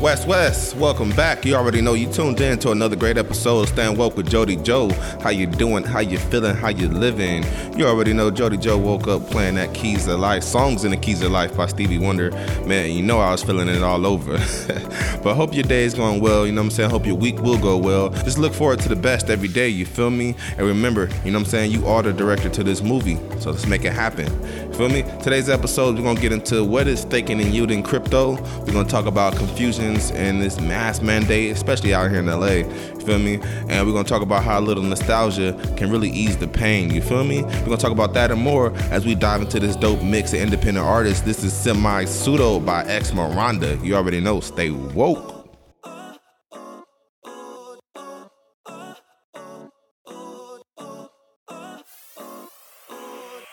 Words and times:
West 0.00 0.26
West, 0.26 0.76
welcome 0.76 1.10
back. 1.10 1.44
You 1.44 1.54
already 1.56 1.82
know 1.82 1.92
you 1.92 2.10
tuned 2.10 2.40
in 2.40 2.58
to 2.60 2.70
another 2.70 2.96
great 2.96 3.18
episode 3.18 3.60
of 3.60 3.68
Stand 3.68 3.98
Woke 3.98 4.16
with 4.16 4.30
Jody 4.30 4.56
Joe. 4.56 4.88
How 5.20 5.28
you 5.28 5.46
doing? 5.46 5.84
How 5.84 6.00
you 6.00 6.16
feeling? 6.16 6.56
How 6.56 6.70
you 6.70 6.88
living? 6.88 7.44
You 7.78 7.84
already 7.84 8.14
know 8.14 8.30
Jody 8.30 8.56
Joe 8.56 8.78
woke 8.78 9.06
up 9.08 9.28
playing 9.28 9.56
that 9.56 9.74
Keys 9.74 10.06
of 10.06 10.18
Life, 10.18 10.42
songs 10.42 10.84
in 10.84 10.92
the 10.92 10.96
Keys 10.96 11.20
of 11.20 11.32
Life 11.32 11.54
by 11.54 11.66
Stevie 11.66 11.98
Wonder. 11.98 12.30
Man, 12.64 12.92
you 12.92 13.02
know 13.02 13.18
I 13.20 13.30
was 13.30 13.42
feeling 13.42 13.68
it 13.68 13.82
all 13.82 14.06
over. 14.06 14.32
but 15.22 15.34
hope 15.34 15.52
your 15.52 15.64
day 15.64 15.84
is 15.84 15.92
going 15.92 16.22
well. 16.22 16.46
You 16.46 16.52
know 16.52 16.62
what 16.62 16.68
I'm 16.68 16.70
saying? 16.70 16.88
Hope 16.88 17.04
your 17.04 17.16
week 17.16 17.38
will 17.42 17.58
go 17.58 17.76
well. 17.76 18.08
Just 18.08 18.38
look 18.38 18.54
forward 18.54 18.78
to 18.80 18.88
the 18.88 18.96
best 18.96 19.28
every 19.28 19.48
day. 19.48 19.68
You 19.68 19.84
feel 19.84 20.08
me? 20.10 20.34
And 20.56 20.66
remember, 20.66 21.10
you 21.26 21.30
know 21.30 21.40
what 21.40 21.44
I'm 21.44 21.50
saying? 21.50 21.72
You 21.72 21.86
are 21.86 22.02
the 22.02 22.14
director 22.14 22.48
to 22.48 22.64
this 22.64 22.80
movie, 22.80 23.16
so 23.38 23.50
let's 23.50 23.66
make 23.66 23.84
it 23.84 23.92
happen. 23.92 24.26
Feel 24.72 24.88
me? 24.88 25.02
Today's 25.22 25.50
episode, 25.50 25.96
we're 25.96 26.04
gonna 26.04 26.18
get 26.18 26.32
into 26.32 26.64
what 26.64 26.88
is 26.88 27.00
staking 27.00 27.38
and 27.42 27.52
yielding 27.52 27.82
crypto. 27.82 28.40
We're 28.60 28.72
gonna 28.72 28.88
talk 28.88 29.04
about 29.04 29.36
confusion 29.36 29.89
and 29.96 30.40
this 30.40 30.60
mass 30.60 31.00
mandate, 31.00 31.50
especially 31.52 31.92
out 31.94 32.10
here 32.10 32.20
in 32.20 32.26
LA. 32.26 32.46
You 32.46 33.00
feel 33.00 33.18
me? 33.18 33.40
And 33.68 33.86
we're 33.86 33.92
gonna 33.92 34.04
talk 34.04 34.22
about 34.22 34.44
how 34.44 34.58
a 34.58 34.62
little 34.62 34.82
nostalgia 34.82 35.52
can 35.76 35.90
really 35.90 36.10
ease 36.10 36.36
the 36.36 36.48
pain. 36.48 36.90
You 36.90 37.02
feel 37.02 37.24
me? 37.24 37.42
We're 37.42 37.64
gonna 37.64 37.76
talk 37.76 37.92
about 37.92 38.14
that 38.14 38.30
and 38.30 38.40
more 38.40 38.72
as 38.90 39.04
we 39.04 39.14
dive 39.14 39.40
into 39.40 39.58
this 39.58 39.76
dope 39.76 40.02
mix 40.02 40.32
of 40.32 40.40
independent 40.40 40.86
artists. 40.86 41.22
This 41.22 41.42
is 41.42 41.52
Semi 41.52 42.04
Pseudo 42.04 42.60
by 42.60 42.84
X 42.84 43.12
Miranda. 43.12 43.78
You 43.82 43.96
already 43.96 44.20
know, 44.20 44.40
stay 44.40 44.70
woke. 44.70 45.40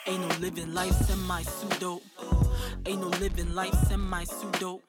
Ain't 0.08 0.22
no 0.22 0.36
living 0.40 0.74
life 0.74 0.94
semi 0.94 1.42
pseudo. 1.42 2.00
Ain't 2.86 3.02
no 3.02 3.08
living 3.20 3.54
life 3.54 3.74
semi 3.90 4.24
pseudo. 4.24 4.82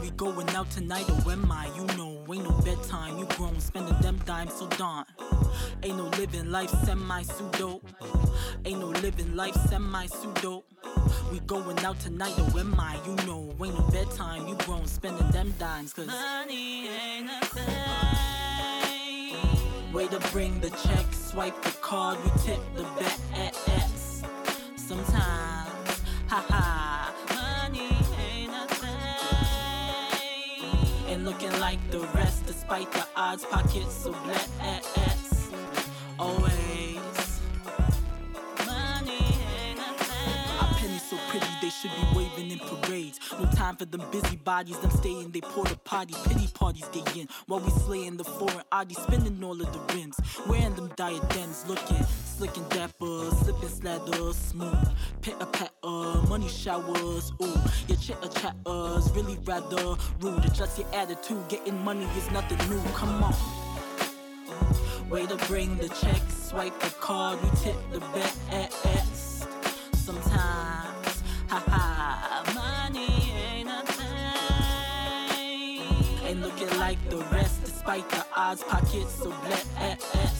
We 0.00 0.10
going 0.10 0.48
out 0.50 0.70
tonight, 0.70 1.08
or 1.10 1.32
am 1.32 1.50
I? 1.50 1.68
You 1.76 1.84
know, 1.96 2.24
ain't 2.32 2.44
no 2.44 2.52
bedtime. 2.62 3.18
You 3.18 3.26
grown, 3.36 3.60
spending 3.60 3.98
them 4.00 4.18
dimes 4.24 4.54
so 4.54 4.66
darn. 4.68 5.04
Ain't 5.82 5.96
no 5.96 6.04
living 6.18 6.50
life 6.50 6.70
semi 6.84 7.22
pseudo. 7.22 7.80
Ain't 8.64 8.80
no 8.80 8.88
living 8.88 9.36
life 9.36 9.54
semi 9.68 10.06
pseudo. 10.06 10.64
We 11.30 11.40
going 11.40 11.78
out 11.80 11.98
tonight, 12.00 12.38
or 12.38 12.60
am 12.60 12.78
I? 12.78 12.98
You 13.06 13.14
know, 13.26 13.54
ain't 13.62 13.78
no 13.78 13.84
bedtime. 13.90 14.46
You 14.48 14.54
grown, 14.66 14.86
spending 14.86 15.28
them 15.30 15.54
dimes, 15.58 15.92
cause 15.92 16.06
money 16.06 16.88
ain't 16.88 17.30
a 17.30 17.46
thing. 17.46 18.10
Way 19.92 20.06
to 20.08 20.20
bring 20.30 20.60
the 20.60 20.70
check, 20.70 21.06
swipe 21.12 21.60
the 21.62 21.70
card, 21.82 22.18
we 22.24 22.30
tip 22.42 22.60
the 22.74 22.84
bet. 22.98 23.54
Sometimes, 24.76 26.02
haha, 26.28 26.89
looking 31.30 31.60
like 31.60 31.78
the 31.92 32.00
rest, 32.12 32.44
despite 32.46 32.90
the 32.92 33.06
odds, 33.14 33.44
pockets 33.44 33.94
so 33.94 34.12
blessed. 34.24 34.50
Always, 36.18 37.40
money. 38.66 39.38
Our 40.60 40.74
pennies 40.74 41.02
so 41.08 41.16
pretty, 41.28 41.46
they 41.62 41.70
should 41.70 41.92
be 41.92 42.16
waving 42.16 42.50
in 42.50 42.58
parades. 42.58 43.20
No 43.38 43.48
time 43.52 43.76
for 43.76 43.84
them 43.84 44.02
busybodies, 44.10 44.78
them 44.80 44.90
stay 44.90 45.20
in 45.20 45.30
they 45.30 45.40
porta 45.40 45.76
potty. 45.84 46.14
Pity 46.24 46.48
parties 46.52 46.88
they 46.92 47.20
in 47.20 47.28
while 47.46 47.60
we 47.60 47.70
slaying 47.70 48.16
the 48.16 48.24
foreign 48.24 48.64
oddies, 48.72 49.00
spending 49.00 49.42
all 49.44 49.60
of 49.60 49.72
the 49.72 49.94
rims. 49.94 50.18
Wearing 50.48 50.74
them 50.74 50.90
diadems, 50.96 51.64
looking 51.68 52.04
and 52.42 52.68
dapper, 52.70 53.30
slipping 53.42 53.68
slather, 53.68 54.32
smooth. 54.32 54.88
Pitter 55.20 55.46
patter, 55.46 56.22
money 56.28 56.48
showers, 56.48 57.32
ooh. 57.42 57.60
Your 57.86 57.98
chitter 57.98 58.28
chatters, 58.28 59.10
really 59.12 59.38
rather 59.44 59.96
rude. 60.20 60.44
Adjust 60.44 60.78
your 60.78 60.88
attitude, 60.94 61.48
getting 61.48 61.78
money 61.84 62.06
is 62.16 62.30
nothing 62.30 62.58
new. 62.70 62.82
Come 62.94 63.22
on. 63.22 63.34
Way 65.10 65.26
to 65.26 65.36
bring 65.48 65.76
the 65.76 65.88
check, 65.88 66.22
swipe 66.30 66.78
the 66.80 66.90
card, 67.00 67.42
we 67.42 67.50
tip 67.56 67.76
the 67.92 68.00
bet. 68.00 68.34
Sometimes, 69.94 71.22
haha, 71.48 72.42
money 72.54 73.32
ain't 73.54 73.68
a 73.68 73.82
thing. 73.92 74.26
Ain't 76.26 76.40
looking 76.40 76.78
like 76.78 76.98
the 77.10 77.18
rest, 77.32 77.64
despite 77.64 78.08
the 78.08 78.24
odds, 78.34 78.62
pockets 78.64 79.14
so 79.14 79.30
blessed. 79.44 80.39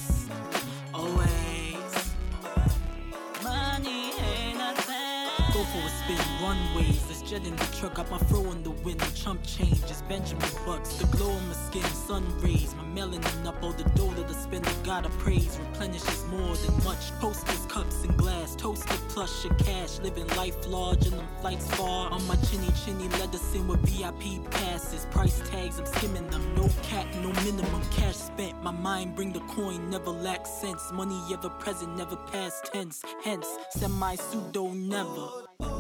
Spin, 6.11 6.43
runways. 6.43 7.05
Let's 7.09 7.23
jet 7.23 7.47
in 7.47 7.55
the 7.55 7.65
truck, 7.79 7.95
got 7.95 8.11
my 8.11 8.19
fro 8.19 8.51
in 8.51 8.63
the 8.63 8.71
wind. 8.71 9.01
The 9.01 9.17
chump 9.17 9.45
changes, 9.45 10.03
Benjamin 10.09 10.51
Bucks. 10.67 10.95
The 10.95 11.07
glow 11.17 11.31
on 11.31 11.49
my 11.49 11.55
skin, 11.55 11.85
sun 11.85 12.25
rays. 12.41 12.75
My 12.75 12.85
melanin 13.01 13.47
up, 13.47 13.63
all 13.63 13.73
the 13.73 13.85
dough 13.91 14.13
to 14.15 14.23
the 14.23 14.35
spin. 14.35 14.63
The 14.63 14.75
God 14.83 15.07
of 15.07 15.17
praise 15.19 15.59
replenishes 15.59 16.25
more 16.27 16.57
than 16.57 16.85
much. 16.85 17.13
Posters, 17.21 17.65
cups, 17.67 18.03
and 18.03 18.17
glass. 18.17 18.57
Toasted 18.57 18.99
plush 19.09 19.45
and 19.45 19.57
cash. 19.59 20.01
Living 20.01 20.27
life 20.37 20.57
large 20.67 21.07
and 21.07 21.13
them 21.13 21.29
flights 21.41 21.71
far. 21.77 22.11
On 22.11 22.27
my 22.27 22.37
chinny 22.37 22.73
chinny, 22.85 23.09
let 23.21 23.33
us 23.35 23.55
in 23.55 23.69
with 23.69 23.81
VIP 23.81 24.51
passes. 24.51 25.07
Price 25.13 25.41
tags, 25.51 25.79
I'm 25.79 25.87
skimming 25.87 26.29
them. 26.31 26.43
No 26.57 26.69
cap, 26.83 27.07
no 27.23 27.33
minimum 27.45 27.83
cash 27.93 28.17
spent. 28.17 28.61
My 28.65 28.73
mind 28.73 29.15
bring 29.15 29.33
the 29.33 29.41
coin, 29.41 29.91
never 29.91 30.11
lack 30.11 30.47
sense. 30.47 30.91
Money 30.93 31.21
ever 31.33 31.51
present, 31.51 31.97
never 31.97 32.17
past 32.17 32.71
tense. 32.73 33.03
Hence, 33.23 33.47
semi 33.71 34.17
pseudo 34.17 34.73
never. 34.73 35.80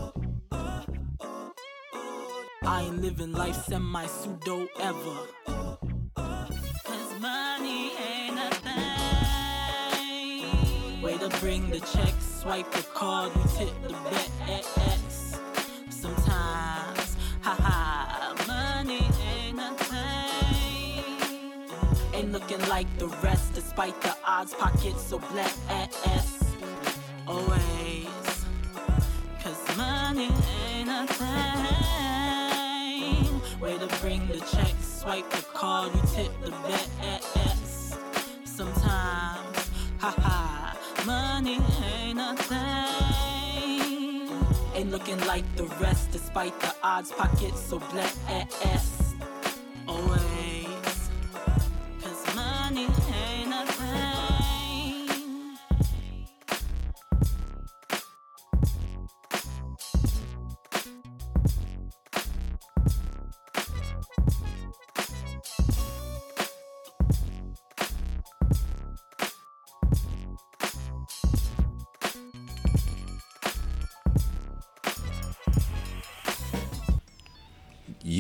I 2.72 2.82
ain't 2.82 3.03
living 3.03 3.32
life 3.32 3.64
semi 3.64 4.06
pseudo 4.06 4.69
ever. 4.78 5.26
Cause 6.14 7.20
money 7.20 7.91
ain't 7.98 8.38
a 8.38 8.50
thing. 8.62 10.47
Way 11.03 11.19
to 11.19 11.28
bring 11.41 11.69
the 11.70 11.81
check, 11.81 12.14
swipe 12.20 12.70
the 12.70 12.84
card, 12.94 13.34
we 13.34 13.42
tip 13.58 13.75
the 13.82 13.88
bet. 14.08 14.31
Sometimes, 15.91 17.16
haha, 17.41 18.34
money 18.47 19.10
ain't 19.34 19.58
a 19.58 19.75
thing. 19.91 21.66
Ain't 22.14 22.31
looking 22.31 22.64
like 22.69 22.87
the 22.98 23.08
rest, 23.20 23.52
despite 23.52 24.00
the 24.00 24.14
odds, 24.25 24.54
pockets 24.54 25.02
so 25.02 25.19
blessed. 25.19 25.58
Always. 27.26 28.06
Cause 29.42 29.76
money 29.76 30.31
ain't 30.69 30.88
a 30.88 31.06
thing. 31.08 31.80
Way 33.60 33.76
to 33.78 33.87
bring 34.00 34.26
the 34.28 34.38
check, 34.41 34.75
swipe 34.81 35.28
the 35.31 35.43
card, 35.53 35.93
you 35.94 36.00
tip 36.15 36.32
the 36.43 36.50
bet. 36.50 36.88
Sometimes, 38.44 39.71
haha, 39.98 40.75
money 41.04 41.59
ain't 41.84 42.16
nothing. 42.16 42.59
Ain't 44.75 44.91
looking 44.91 45.20
like 45.26 45.44
the 45.56 45.65
rest, 45.81 46.10
despite 46.10 46.59
the 46.60 46.75
odds, 46.82 47.12
pockets 47.12 47.60
so 47.60 47.78
blessed. 47.78 48.19
Oh, 49.88 49.94
Always. 49.94 50.59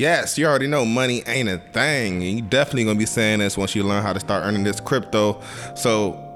Yes, 0.00 0.38
you 0.38 0.46
already 0.46 0.66
know 0.66 0.86
money 0.86 1.22
ain't 1.26 1.50
a 1.50 1.58
thing. 1.58 2.22
You 2.22 2.40
definitely 2.40 2.84
gonna 2.84 2.98
be 2.98 3.04
saying 3.04 3.40
this 3.40 3.58
once 3.58 3.74
you 3.74 3.82
learn 3.82 4.02
how 4.02 4.14
to 4.14 4.20
start 4.20 4.44
earning 4.46 4.64
this 4.64 4.80
crypto. 4.80 5.42
So 5.74 6.29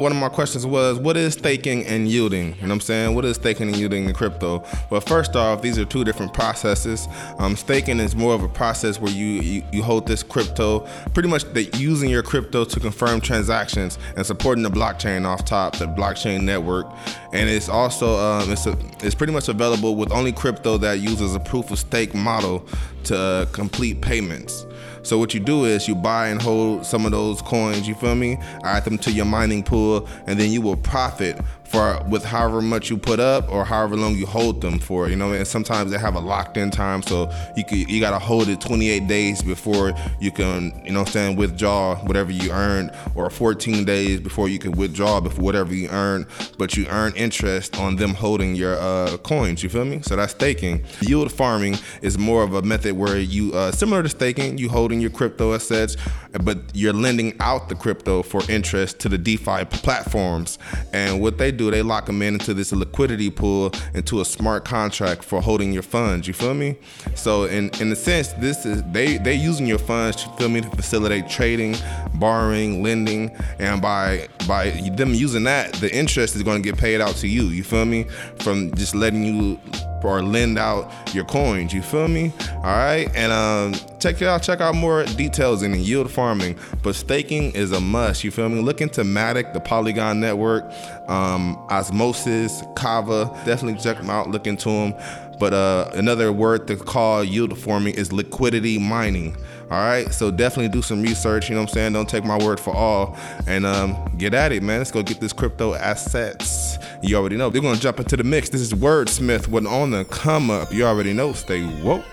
one 0.00 0.12
of 0.12 0.16
my 0.16 0.30
questions 0.30 0.64
was, 0.64 0.98
what 0.98 1.14
is 1.18 1.34
staking 1.34 1.84
and 1.84 2.08
yielding? 2.08 2.46
You 2.46 2.62
know 2.62 2.68
what 2.68 2.70
I'm 2.72 2.80
saying? 2.80 3.14
What 3.14 3.26
is 3.26 3.36
staking 3.36 3.68
and 3.68 3.76
yielding 3.76 4.06
in 4.06 4.14
crypto? 4.14 4.64
Well, 4.88 5.02
first 5.02 5.36
off, 5.36 5.60
these 5.60 5.78
are 5.78 5.84
two 5.84 6.04
different 6.04 6.32
processes. 6.32 7.06
Um, 7.38 7.54
staking 7.54 8.00
is 8.00 8.16
more 8.16 8.32
of 8.32 8.42
a 8.42 8.48
process 8.48 8.98
where 8.98 9.12
you, 9.12 9.26
you, 9.26 9.62
you 9.72 9.82
hold 9.82 10.06
this 10.06 10.22
crypto, 10.22 10.88
pretty 11.12 11.28
much 11.28 11.44
the, 11.52 11.64
using 11.76 12.08
your 12.08 12.22
crypto 12.22 12.64
to 12.64 12.80
confirm 12.80 13.20
transactions 13.20 13.98
and 14.16 14.24
supporting 14.24 14.62
the 14.62 14.70
blockchain 14.70 15.26
off 15.26 15.44
top, 15.44 15.76
the 15.76 15.84
blockchain 15.84 16.44
network. 16.44 16.86
And 17.34 17.50
it's 17.50 17.68
also 17.68 18.16
um, 18.16 18.50
it's 18.50 18.66
a, 18.66 18.78
it's 19.02 19.14
pretty 19.14 19.34
much 19.34 19.50
available 19.50 19.96
with 19.96 20.10
only 20.12 20.32
crypto 20.32 20.78
that 20.78 21.00
uses 21.00 21.34
a 21.34 21.40
proof 21.40 21.70
of 21.70 21.78
stake 21.78 22.14
model 22.14 22.66
to 23.04 23.18
uh, 23.18 23.44
complete 23.46 24.00
payments. 24.00 24.64
So 25.02 25.18
what 25.18 25.34
you 25.34 25.40
do 25.40 25.64
is 25.64 25.88
you 25.88 25.94
buy 25.94 26.28
and 26.28 26.40
hold 26.40 26.84
some 26.84 27.06
of 27.06 27.12
those 27.12 27.42
coins, 27.42 27.88
you 27.88 27.94
feel 27.94 28.14
me? 28.14 28.38
Add 28.62 28.84
them 28.84 28.98
to 28.98 29.12
your 29.12 29.24
mining 29.24 29.62
pool, 29.62 30.06
and 30.26 30.38
then 30.38 30.50
you 30.50 30.60
will 30.60 30.76
profit 30.76 31.38
for 31.70 32.02
with 32.08 32.24
however 32.24 32.60
much 32.60 32.90
you 32.90 32.98
put 32.98 33.20
up 33.20 33.50
or 33.50 33.64
however 33.64 33.96
long 33.96 34.16
you 34.16 34.26
hold 34.26 34.60
them 34.60 34.78
for. 34.78 35.08
You 35.08 35.16
know, 35.16 35.32
and 35.32 35.46
sometimes 35.46 35.90
they 35.90 35.98
have 35.98 36.16
a 36.16 36.20
locked 36.20 36.56
in 36.56 36.70
time, 36.70 37.02
so 37.02 37.30
you 37.56 37.64
can, 37.64 37.78
you 37.88 38.00
gotta 38.00 38.18
hold 38.18 38.48
it 38.48 38.60
28 38.60 39.06
days 39.06 39.42
before 39.42 39.92
you 40.20 40.32
can, 40.32 40.82
you 40.84 40.92
know, 40.92 41.00
I'm 41.00 41.06
saying 41.06 41.36
withdraw 41.36 41.96
whatever 41.96 42.32
you 42.32 42.50
earned, 42.50 42.90
or 43.14 43.30
14 43.30 43.84
days 43.84 44.20
before 44.20 44.48
you 44.48 44.58
can 44.58 44.72
withdraw 44.72 45.20
before 45.20 45.44
whatever 45.44 45.74
you 45.74 45.88
earn. 45.88 46.26
But 46.58 46.76
you 46.76 46.86
earn 46.88 47.14
interest 47.14 47.78
on 47.78 47.96
them 47.96 48.14
holding 48.14 48.54
your 48.54 48.76
uh, 48.76 49.16
coins. 49.18 49.62
You 49.62 49.68
feel 49.68 49.84
me? 49.84 50.00
So 50.02 50.16
that's 50.16 50.32
staking. 50.32 50.84
Yield 51.02 51.30
farming 51.32 51.76
is 52.02 52.18
more 52.18 52.42
of 52.42 52.54
a 52.54 52.62
method 52.62 52.96
where 52.96 53.18
you 53.18 53.52
uh, 53.54 53.70
similar 53.70 54.02
to 54.02 54.08
staking, 54.08 54.58
you 54.58 54.68
holding 54.68 55.00
your 55.00 55.10
crypto 55.10 55.54
assets, 55.54 55.96
but 56.42 56.58
you're 56.74 56.92
lending 56.92 57.36
out 57.40 57.68
the 57.68 57.74
crypto 57.74 58.22
for 58.22 58.42
interest 58.50 58.98
to 59.00 59.08
the 59.08 59.18
DeFi 59.18 59.64
platforms. 59.66 60.58
And 60.92 61.20
what 61.20 61.38
they 61.38 61.52
do, 61.60 61.70
they 61.70 61.82
lock 61.82 62.06
them 62.06 62.22
in 62.22 62.34
into 62.34 62.54
this 62.54 62.72
liquidity 62.72 63.30
pool 63.30 63.72
into 63.94 64.20
a 64.20 64.24
smart 64.24 64.64
contract 64.64 65.22
for 65.22 65.40
holding 65.40 65.72
your 65.72 65.82
funds. 65.82 66.26
You 66.26 66.34
feel 66.34 66.54
me? 66.54 66.76
So 67.14 67.44
in 67.44 67.70
in 67.80 67.92
a 67.92 67.96
sense, 67.96 68.28
this 68.34 68.64
is 68.64 68.82
they 68.92 69.18
they 69.18 69.34
using 69.34 69.66
your 69.66 69.78
funds. 69.78 70.24
You 70.24 70.32
feel 70.38 70.48
me 70.48 70.60
to 70.62 70.70
facilitate 70.70 71.28
trading, 71.28 71.76
borrowing, 72.14 72.82
lending, 72.82 73.30
and 73.58 73.82
by 73.82 74.28
by 74.48 74.70
them 74.96 75.14
using 75.14 75.44
that, 75.44 75.74
the 75.74 75.94
interest 75.94 76.36
is 76.36 76.42
going 76.42 76.62
to 76.62 76.66
get 76.70 76.78
paid 76.78 77.00
out 77.00 77.14
to 77.16 77.28
you. 77.28 77.44
You 77.44 77.64
feel 77.64 77.84
me? 77.84 78.06
From 78.40 78.72
just 78.74 78.94
letting 78.94 79.22
you 79.24 79.58
or 80.04 80.22
lend 80.22 80.58
out 80.58 80.90
your 81.14 81.24
coins. 81.24 81.72
You 81.72 81.82
feel 81.82 82.08
me? 82.08 82.32
All 82.56 82.62
right. 82.62 83.08
And 83.14 83.32
um, 83.32 83.74
check 83.98 84.20
out 84.22 84.42
check 84.42 84.60
out 84.60 84.74
more 84.74 85.04
details 85.04 85.62
in 85.62 85.74
yield 85.74 86.10
farming. 86.10 86.58
But 86.82 86.94
staking 86.94 87.52
is 87.52 87.72
a 87.72 87.80
must. 87.80 88.24
You 88.24 88.30
feel 88.30 88.48
me? 88.48 88.60
Look 88.60 88.80
into 88.80 89.02
Matic, 89.02 89.52
the 89.52 89.60
Polygon 89.60 90.20
network, 90.20 90.64
um, 91.08 91.56
Osmosis, 91.70 92.62
Kava. 92.76 93.30
Definitely 93.44 93.80
check 93.80 93.96
them 93.96 94.10
out. 94.10 94.30
Look 94.30 94.46
into 94.46 94.68
them. 94.68 94.94
But 95.38 95.54
uh, 95.54 95.90
another 95.94 96.32
word 96.32 96.68
to 96.68 96.76
call 96.76 97.24
yield 97.24 97.58
farming 97.58 97.94
is 97.94 98.12
liquidity 98.12 98.78
mining. 98.78 99.34
All 99.70 99.78
right, 99.78 100.12
so 100.12 100.30
definitely 100.30 100.68
do 100.68 100.82
some 100.82 101.00
research. 101.00 101.48
You 101.48 101.54
know 101.54 101.62
what 101.62 101.70
I'm 101.70 101.74
saying? 101.74 101.92
Don't 101.94 102.08
take 102.08 102.24
my 102.24 102.36
word 102.36 102.60
for 102.60 102.74
all, 102.74 103.16
and 103.46 103.64
um, 103.64 103.96
get 104.18 104.34
at 104.34 104.52
it, 104.52 104.62
man. 104.62 104.78
Let's 104.78 104.90
go 104.90 105.02
get 105.02 105.20
this 105.20 105.32
crypto 105.32 105.74
assets. 105.74 106.69
You 107.02 107.16
already 107.16 107.36
know. 107.36 107.48
They're 107.48 107.62
gonna 107.62 107.78
jump 107.78 107.98
into 107.98 108.16
the 108.16 108.24
mix. 108.24 108.50
This 108.50 108.60
is 108.60 108.74
Wordsmith 108.74 109.48
with 109.48 109.66
on 109.66 109.90
the 109.90 110.04
come 110.04 110.50
up. 110.50 110.72
You 110.72 110.84
already 110.84 111.12
know. 111.14 111.32
Stay 111.32 111.64
woke. 111.82 112.04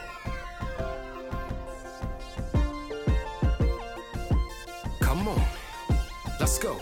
Come 5.01 5.27
on, 5.27 5.41
let's 6.39 6.57
go. 6.57 6.79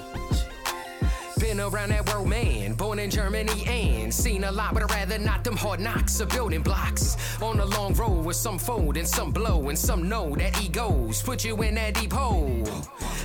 Been 1.40 1.60
around 1.60 1.90
that 1.90 2.08
world, 2.08 2.28
man. 2.28 2.74
Born 2.74 3.00
in 3.00 3.10
Germany 3.10 3.66
and 3.66 3.95
seen 4.12 4.44
a 4.44 4.52
lot, 4.52 4.74
but 4.74 4.84
I'd 4.84 4.92
rather 4.92 5.20
not 5.20 5.44
them 5.44 5.58
hard 5.58 5.80
knocks 5.80 6.20
of 6.20 6.30
building 6.30 6.62
blocks. 6.62 7.18
On 7.42 7.60
a 7.60 7.66
long 7.66 7.94
road 7.94 8.26
with 8.26 8.36
some 8.36 8.60
fold 8.60 8.98
and 8.98 9.08
some 9.08 9.32
blow, 9.32 9.70
and 9.70 9.78
some 9.78 10.08
know 10.10 10.36
that 10.36 10.62
egos 10.62 11.22
put 11.22 11.44
you 11.44 11.62
in 11.64 11.76
that 11.76 11.94
deep 11.94 12.14
hole. 12.14 12.64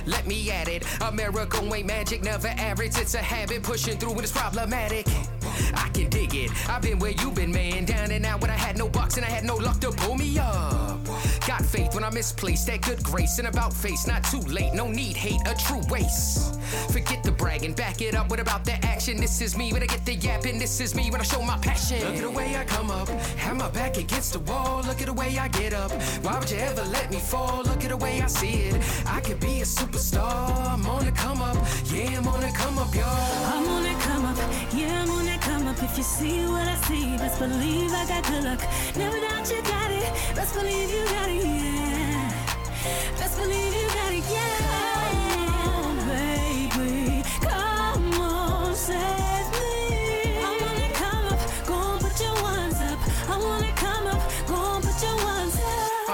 Let 0.05 0.25
me 0.27 0.49
at 0.51 0.67
it. 0.67 0.85
America 1.01 1.59
ain't 1.61 1.87
magic, 1.87 2.23
never 2.23 2.47
average. 2.47 2.97
It's 2.97 3.15
a 3.15 3.19
habit 3.19 3.63
pushing 3.63 3.97
through 3.97 4.13
when 4.13 4.23
it's 4.23 4.31
problematic. 4.31 5.07
I 5.73 5.89
can 5.93 6.09
dig 6.09 6.33
it. 6.35 6.51
I've 6.69 6.81
been 6.81 6.99
where 6.99 7.11
you've 7.11 7.35
been, 7.35 7.51
man. 7.51 7.85
Down 7.85 8.11
and 8.11 8.25
out 8.25 8.41
when 8.41 8.49
I 8.49 8.57
had 8.57 8.77
no 8.77 8.89
bucks 8.89 9.17
and 9.17 9.25
I 9.25 9.29
had 9.29 9.43
no 9.43 9.55
luck 9.55 9.79
to 9.81 9.91
pull 9.91 10.15
me 10.15 10.37
up. 10.39 10.60
Got 11.71 11.77
faith 11.77 11.95
when 11.95 12.03
I 12.03 12.09
misplaced 12.09 12.67
that 12.67 12.81
good 12.81 13.03
grace 13.03 13.39
and 13.39 13.47
about 13.47 13.73
face. 13.73 14.07
Not 14.07 14.23
too 14.23 14.39
late, 14.39 14.73
no 14.73 14.87
need 14.87 15.15
hate, 15.15 15.41
a 15.45 15.55
true 15.55 15.81
waste. 15.89 16.55
Forget 16.91 17.23
the 17.23 17.31
bragging, 17.31 17.73
back 17.73 18.01
it 18.01 18.15
up. 18.15 18.29
What 18.29 18.39
about 18.39 18.65
the 18.65 18.73
action? 18.85 19.17
This 19.17 19.41
is 19.41 19.57
me 19.57 19.71
when 19.71 19.83
I 19.83 19.85
get 19.85 20.05
the 20.05 20.15
yapping. 20.15 20.59
This 20.59 20.79
is 20.79 20.95
me 20.95 21.09
when 21.11 21.21
I 21.21 21.23
show 21.23 21.41
my 21.41 21.57
passion. 21.59 21.99
Look 21.99 22.15
at 22.15 22.21
the 22.21 22.31
way 22.31 22.55
I 22.55 22.63
come 22.65 22.91
up, 22.91 23.07
have 23.09 23.57
my 23.57 23.69
back 23.69 23.97
against 23.97 24.33
the 24.33 24.39
wall. 24.39 24.81
Look 24.83 25.01
at 25.01 25.07
the 25.07 25.13
way 25.13 25.37
I 25.37 25.47
get 25.49 25.73
up. 25.73 25.91
Why 26.23 26.39
would 26.39 26.49
you 26.51 26.57
ever 26.57 26.83
let 26.83 27.09
me 27.11 27.19
fall? 27.19 27.63
Look 27.63 27.83
at 27.83 27.89
the 27.89 27.97
way 27.97 28.21
I 28.21 28.27
see 28.27 28.69
it. 28.69 28.75
I 29.05 29.21
could 29.21 29.39
be 29.39 29.61
a 29.61 29.65
superstar. 29.65 30.73
I'm 30.73 30.85
on 30.85 31.05
the 31.05 31.11
come 31.11 31.41
up, 31.41 31.57
yeah, 31.85 32.17
I'm 32.17 32.27
on 32.27 32.41
the 32.41 32.51
come 32.51 32.77
up, 32.79 32.93
y'all. 32.93 33.05
I'm 33.05 33.67
on 33.67 33.83
that 33.83 33.99
come 34.01 34.25
up, 34.25 34.37
yeah, 34.73 35.03
I'm 35.03 35.09
on 35.09 35.09
that 35.09 35.09
come 35.09 35.15
up. 35.15 35.20
If 35.83 35.97
you 35.97 36.03
see 36.03 36.45
what 36.45 36.67
I 36.67 36.75
see, 36.87 37.17
best 37.17 37.39
believe 37.39 37.91
I 37.91 38.05
got 38.05 38.23
good 38.27 38.43
luck. 38.43 38.61
Never 38.95 39.19
doubt 39.19 39.49
you 39.49 39.61
got 39.63 39.89
it, 39.89 40.35
best 40.35 40.53
believe 40.53 40.91
you 40.91 41.03
got 41.05 41.27
it, 41.27 41.43
yeah. 41.43 42.31
Best 43.17 43.35
believe 43.37 43.73
you 43.73 43.87
got 43.87 44.13
it, 44.13 44.23
yeah. 44.31 44.70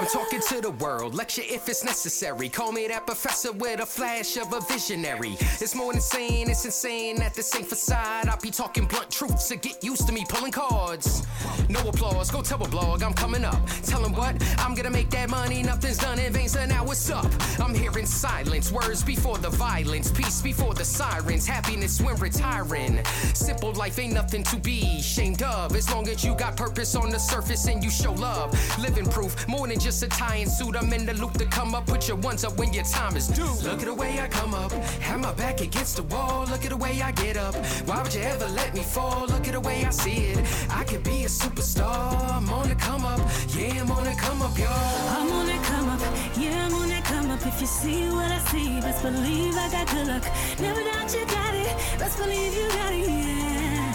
Talking 0.08 0.40
to 0.40 0.60
the 0.60 0.70
world, 0.70 1.14
lecture 1.14 1.42
if 1.44 1.68
it's 1.68 1.84
necessary. 1.84 2.48
Call 2.48 2.72
me 2.72 2.88
that 2.88 3.06
professor 3.06 3.52
with 3.52 3.80
a 3.80 3.86
flash 3.86 4.36
of 4.38 4.52
a 4.54 4.60
visionary. 4.60 5.36
It's 5.60 5.74
more 5.74 5.92
than 5.92 6.00
saying, 6.00 6.48
it's 6.48 6.64
insane 6.64 7.20
at 7.20 7.34
the 7.34 7.42
same 7.42 7.64
facade. 7.64 8.28
I'll 8.28 8.40
be 8.40 8.50
talking 8.50 8.86
blunt 8.86 9.10
truths, 9.10 9.48
so 9.48 9.56
get 9.56 9.84
used 9.84 10.06
to 10.06 10.12
me 10.12 10.24
pulling 10.28 10.52
cards. 10.52 11.26
No 11.68 11.80
applause, 11.80 12.30
go 12.30 12.40
tell 12.40 12.62
a 12.62 12.68
blog, 12.68 13.02
I'm 13.02 13.12
coming 13.12 13.44
up. 13.44 13.60
Tell 13.82 14.04
'em 14.04 14.14
what, 14.14 14.42
I'm 14.58 14.74
gonna 14.74 14.90
make 14.90 15.10
that 15.10 15.28
money, 15.28 15.62
nothing's 15.62 15.98
done 15.98 16.18
in 16.18 16.32
vain, 16.32 16.48
so 16.48 16.64
now 16.64 16.84
what's 16.84 17.10
up? 17.10 17.26
I'm 17.60 17.74
hearing 17.74 18.06
silence, 18.06 18.72
words 18.72 19.02
before 19.02 19.36
the 19.36 19.50
violence, 19.50 20.10
peace 20.10 20.40
before 20.40 20.74
the 20.74 20.84
sirens, 20.84 21.46
happiness 21.46 22.00
when 22.00 22.16
retiring. 22.16 23.04
Simple 23.34 23.72
life 23.72 23.98
ain't 23.98 24.14
nothing 24.14 24.42
to 24.44 24.56
be 24.56 24.98
ashamed 25.00 25.42
of, 25.42 25.76
as 25.76 25.90
long 25.90 26.08
as 26.08 26.24
you 26.24 26.34
got 26.34 26.56
purpose 26.56 26.94
on 26.94 27.10
the 27.10 27.18
surface 27.18 27.66
and 27.66 27.84
you 27.84 27.90
show 27.90 28.12
love. 28.12 28.56
Living 28.78 29.06
proof, 29.06 29.46
more 29.48 29.66
than 29.66 29.78
just 29.78 29.97
a 30.02 30.08
tie 30.08 30.36
and 30.36 30.50
suit. 30.50 30.76
I'm 30.76 30.92
in 30.92 31.06
the 31.06 31.14
loop 31.14 31.32
to 31.34 31.46
come 31.46 31.74
up, 31.74 31.86
put 31.86 32.06
your 32.08 32.16
ones 32.18 32.44
up 32.44 32.56
when 32.58 32.72
your 32.72 32.84
time 32.84 33.16
is 33.16 33.28
due. 33.28 33.54
Look 33.62 33.80
at 33.80 33.86
the 33.86 33.94
way 33.94 34.20
I 34.20 34.28
come 34.28 34.54
up, 34.54 34.72
have 35.00 35.20
my 35.20 35.32
back 35.32 35.60
against 35.60 35.96
the 35.96 36.02
wall. 36.04 36.46
Look 36.46 36.64
at 36.64 36.70
the 36.70 36.76
way 36.76 37.00
I 37.02 37.10
get 37.12 37.36
up. 37.36 37.54
Why 37.86 38.02
would 38.02 38.14
you 38.14 38.22
ever 38.22 38.48
let 38.48 38.74
me 38.74 38.82
fall? 38.82 39.26
Look 39.26 39.46
at 39.46 39.52
the 39.52 39.60
way 39.60 39.84
I 39.84 39.90
see 39.90 40.32
it. 40.32 40.38
I 40.70 40.84
could 40.84 41.02
be 41.02 41.24
a 41.24 41.28
superstar. 41.28 42.36
I'm 42.36 42.48
on 42.50 42.68
the 42.68 42.74
come 42.74 43.04
up, 43.04 43.20
yeah, 43.56 43.82
I'm 43.82 43.90
on 43.90 44.04
the 44.04 44.14
come 44.14 44.42
up, 44.42 44.56
y'all. 44.58 44.68
I'm 45.16 45.32
on 45.32 45.46
that 45.46 45.62
come 45.64 45.88
up, 45.88 46.00
yeah, 46.36 46.66
I'm 46.66 46.74
on 46.74 46.88
that 46.88 47.04
come 47.04 47.30
up. 47.30 47.46
If 47.46 47.60
you 47.60 47.66
see 47.66 48.08
what 48.08 48.30
I 48.30 48.38
see, 48.50 48.80
best 48.80 49.02
believe 49.02 49.54
I 49.56 49.70
got 49.70 49.88
good 49.90 50.06
luck. 50.06 50.24
Never 50.60 50.82
doubt 50.82 51.12
you 51.14 51.24
got 51.26 51.54
it, 51.54 51.76
best 51.98 52.18
believe 52.18 52.54
you 52.54 52.68
got 52.68 52.92
it, 52.92 53.08
yeah. 53.08 53.94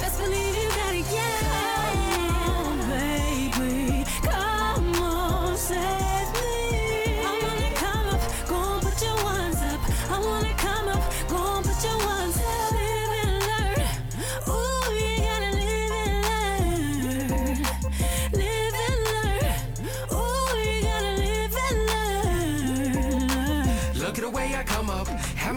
Best 0.00 0.18
believe 0.18 0.54
you 0.62 0.68
got 0.68 0.94
it, 0.94 1.06
yeah. 1.12 1.56
Save 5.68 6.32
me. 6.34 6.85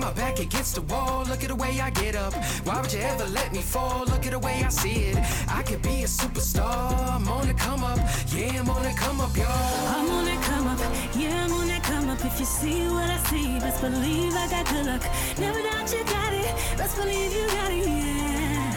My 0.09 0.15
back 0.15 0.39
against 0.39 0.75
the 0.75 0.81
wall. 0.81 1.25
Look 1.25 1.43
at 1.43 1.49
the 1.49 1.55
way 1.55 1.79
I 1.81 1.89
get 1.89 2.15
up. 2.15 2.33
Why 2.65 2.81
would 2.81 2.91
you 2.93 2.99
ever 2.99 3.25
let 3.25 3.51
me 3.53 3.61
fall? 3.61 4.05
Look 4.05 4.25
at 4.25 4.31
the 4.31 4.39
way 4.39 4.63
I 4.65 4.69
see 4.69 5.11
it. 5.11 5.17
I 5.47 5.61
could 5.63 5.81
be 5.81 6.03
a 6.03 6.07
superstar. 6.07 7.15
I'm 7.15 7.27
on 7.27 7.47
the 7.47 7.53
come 7.53 7.83
up, 7.83 7.99
yeah, 8.33 8.59
I'm 8.59 8.69
on 8.69 8.83
the 8.83 8.93
come 8.97 9.21
up, 9.21 9.35
y'all. 9.35 9.87
I'm 9.95 10.09
on 10.09 10.25
that 10.25 10.41
come 10.43 10.67
up, 10.67 10.79
yeah, 11.15 11.45
I'm 11.45 11.53
on 11.53 11.67
that 11.67 11.83
come 11.83 12.09
up. 12.09 12.23
If 12.25 12.39
you 12.39 12.45
see 12.45 12.87
what 12.87 13.09
I 13.09 13.17
see, 13.29 13.59
best 13.59 13.81
believe 13.81 14.33
I 14.35 14.47
got 14.49 14.65
good 14.69 14.85
luck. 14.85 15.03
Never 15.37 15.61
doubt 15.61 15.91
you 15.93 16.03
got 16.05 16.33
it, 16.33 16.53
best 16.77 16.95
believe 16.97 17.31
you 17.33 17.47
got 17.47 17.71
it, 17.71 17.87
yeah. 17.87 18.73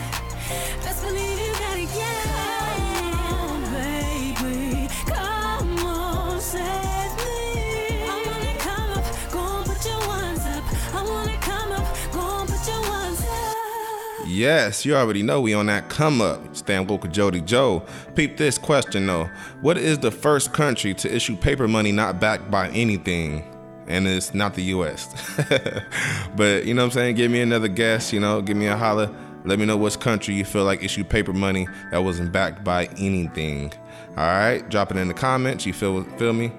Best 0.84 1.02
believe 1.02 1.38
you 1.44 1.52
got 1.64 1.76
it, 1.78 1.90
yeah. 2.00 2.22
Come 3.16 3.40
on, 3.40 3.60
Baby, 3.72 4.88
come 5.06 5.86
on, 5.86 6.40
save 6.40 6.91
Yes, 14.32 14.86
you 14.86 14.96
already 14.96 15.22
know 15.22 15.42
we 15.42 15.52
on 15.52 15.66
that 15.66 15.90
come 15.90 16.22
up. 16.22 16.56
Stan 16.56 16.86
Woke 16.86 17.10
Jody 17.10 17.42
Joe. 17.42 17.84
Peep 18.14 18.38
this 18.38 18.56
question 18.56 19.06
though. 19.06 19.28
What 19.60 19.76
is 19.76 19.98
the 19.98 20.10
first 20.10 20.54
country 20.54 20.94
to 20.94 21.14
issue 21.14 21.36
paper 21.36 21.68
money 21.68 21.92
not 21.92 22.18
backed 22.18 22.50
by 22.50 22.70
anything? 22.70 23.44
And 23.88 24.08
it's 24.08 24.32
not 24.32 24.54
the 24.54 24.62
US. 24.74 25.12
but 26.36 26.64
you 26.64 26.72
know 26.72 26.80
what 26.80 26.86
I'm 26.86 26.90
saying? 26.92 27.16
Give 27.16 27.30
me 27.30 27.42
another 27.42 27.68
guess, 27.68 28.10
you 28.10 28.20
know, 28.20 28.40
give 28.40 28.56
me 28.56 28.68
a 28.68 28.76
holler. 28.76 29.14
Let 29.44 29.58
me 29.58 29.66
know 29.66 29.76
which 29.76 30.00
country 30.00 30.34
you 30.34 30.46
feel 30.46 30.64
like 30.64 30.82
issued 30.82 31.10
paper 31.10 31.34
money 31.34 31.68
that 31.90 32.02
wasn't 32.02 32.32
backed 32.32 32.64
by 32.64 32.86
anything. 32.96 33.70
All 34.16 34.24
right, 34.24 34.66
drop 34.70 34.90
it 34.90 34.96
in 34.96 35.08
the 35.08 35.14
comments. 35.14 35.66
You 35.66 35.74
feel 35.74 36.04
feel 36.16 36.32
me? 36.32 36.52